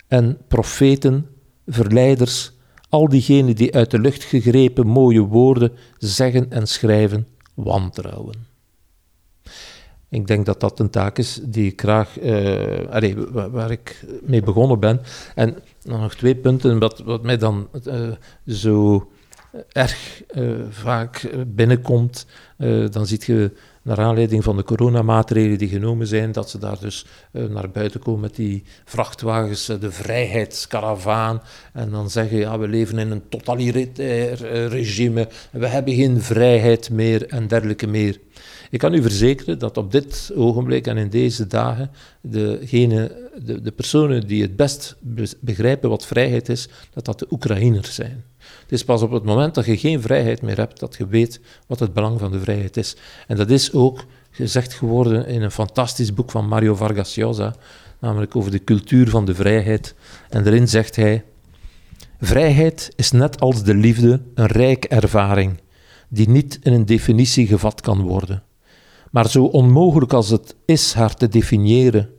[0.08, 1.28] en profeten,
[1.66, 2.52] verleiders,
[2.90, 8.36] al diegenen die uit de lucht gegrepen mooie woorden zeggen en schrijven, wantrouwen.
[10.10, 12.20] Ik denk dat dat een taak is die ik graag,
[12.90, 15.02] allez, waar, ik mee begonnen ben.
[15.36, 18.12] En nog twee punten, wat, wat mij dan uh,
[18.48, 19.08] zo
[19.72, 22.26] erg uh, vaak binnenkomt.
[22.90, 23.52] dan ziet je
[23.84, 28.00] naar aanleiding van de coronamaatregelen die genomen zijn, dat ze daar dus uh, naar buiten
[28.00, 31.42] komen met die vrachtwagens, uh, de vrijheidskaravaan,
[31.74, 36.90] en dan zeggen, ja, we leven in een totalitair uh, regime, we hebben geen vrijheid
[36.90, 38.20] meer en dergelijke meer.
[38.70, 42.60] Ik kan u verzekeren dat op dit ogenblik en in deze dagen de,
[43.62, 44.96] de personen die het best
[45.40, 48.24] begrijpen wat vrijheid is, dat dat de Oekraïners zijn.
[48.74, 51.80] Is pas op het moment dat je geen vrijheid meer hebt, dat je weet wat
[51.80, 52.96] het belang van de vrijheid is.
[53.28, 57.56] En dat is ook gezegd geworden in een fantastisch boek van Mario Vargas Llosa,
[58.00, 59.96] namelijk over de cultuur van de vrijheid.
[60.30, 61.24] En daarin zegt hij:
[62.20, 65.62] Vrijheid is net als de liefde een rijke ervaring,
[66.10, 68.44] die niet in een definitie gevat kan worden.
[69.12, 72.10] Maar zo onmogelijk als het is haar te definiëren,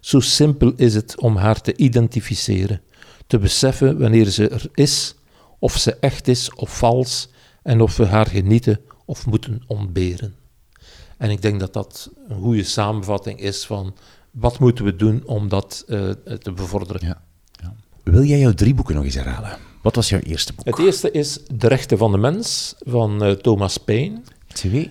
[0.00, 2.80] zo simpel is het om haar te identificeren,
[3.26, 5.16] te beseffen wanneer ze er is
[5.58, 7.28] of ze echt is of vals
[7.62, 10.34] en of we haar genieten of moeten ontberen.
[11.16, 13.94] En ik denk dat dat een goede samenvatting is van
[14.30, 17.06] wat moeten we doen om dat uh, te bevorderen.
[17.06, 17.22] Ja,
[17.62, 17.74] ja.
[18.02, 19.58] Wil jij jouw drie boeken nog eens herhalen?
[19.82, 20.66] Wat was jouw eerste boek?
[20.66, 24.20] Het eerste is De Rechten van de Mens van uh, Thomas Paine.
[24.46, 24.90] Twee?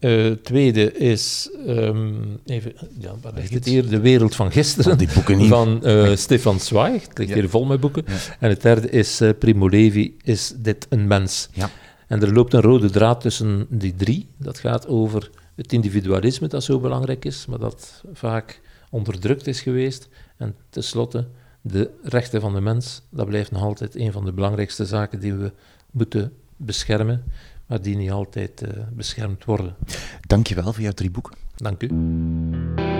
[0.00, 3.88] Uh, tweede is, um, even, ja, waar ligt het hier?
[3.88, 5.48] De Wereld van Gisteren, die boeken niet.
[5.48, 7.06] van uh, Stefan Zweig.
[7.08, 7.36] Het ligt ja.
[7.36, 8.04] hier vol met boeken.
[8.06, 8.14] Ja.
[8.40, 11.48] En het derde is uh, Primo Levi, Is dit een mens?
[11.52, 11.70] Ja.
[12.06, 14.28] En er loopt een rode draad tussen die drie.
[14.36, 18.60] Dat gaat over het individualisme dat zo belangrijk is, maar dat vaak
[18.90, 20.08] onderdrukt is geweest.
[20.36, 21.26] En tenslotte,
[21.60, 25.34] de rechten van de mens, dat blijft nog altijd een van de belangrijkste zaken die
[25.34, 25.52] we
[25.90, 27.24] moeten beschermen,
[27.66, 29.76] maar die niet altijd uh, beschermd worden.
[30.20, 31.36] Dank je wel voor jouw drie boeken.
[31.56, 32.93] Dank u.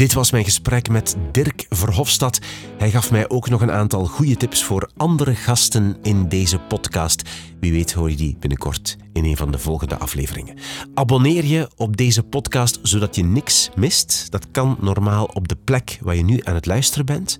[0.00, 2.38] Dit was mijn gesprek met Dirk Verhofstadt.
[2.78, 7.28] Hij gaf mij ook nog een aantal goede tips voor andere gasten in deze podcast.
[7.60, 10.56] Wie weet hoor je die binnenkort in een van de volgende afleveringen.
[10.94, 14.30] Abonneer je op deze podcast zodat je niks mist.
[14.30, 17.38] Dat kan normaal op de plek waar je nu aan het luisteren bent.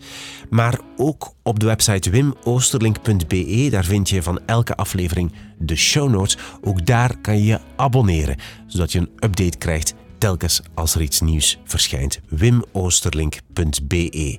[0.50, 3.68] Maar ook op de website wimoosterlink.be.
[3.70, 6.38] Daar vind je van elke aflevering de show notes.
[6.62, 8.36] Ook daar kan je je abonneren,
[8.66, 12.20] zodat je een update krijgt telkens als er iets nieuws verschijnt.
[12.28, 14.38] wimoosterlink.be.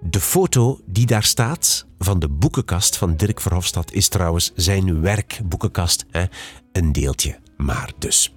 [0.00, 6.04] De foto die daar staat van de boekenkast van Dirk Verhofstadt is trouwens zijn werkboekenkast.
[6.10, 6.24] Hè?
[6.72, 8.34] Een deeltje, maar dus.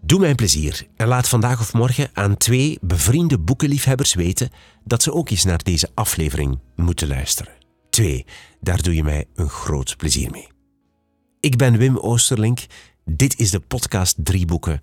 [0.00, 4.50] Doe mij plezier en laat vandaag of morgen aan twee bevriende boekenliefhebbers weten
[4.84, 7.52] dat ze ook eens naar deze aflevering moeten luisteren.
[7.90, 8.26] Twee,
[8.60, 10.48] daar doe je mij een groot plezier mee.
[11.40, 12.66] Ik ben Wim Oosterlink.
[13.04, 14.82] Dit is de podcast Drie Boeken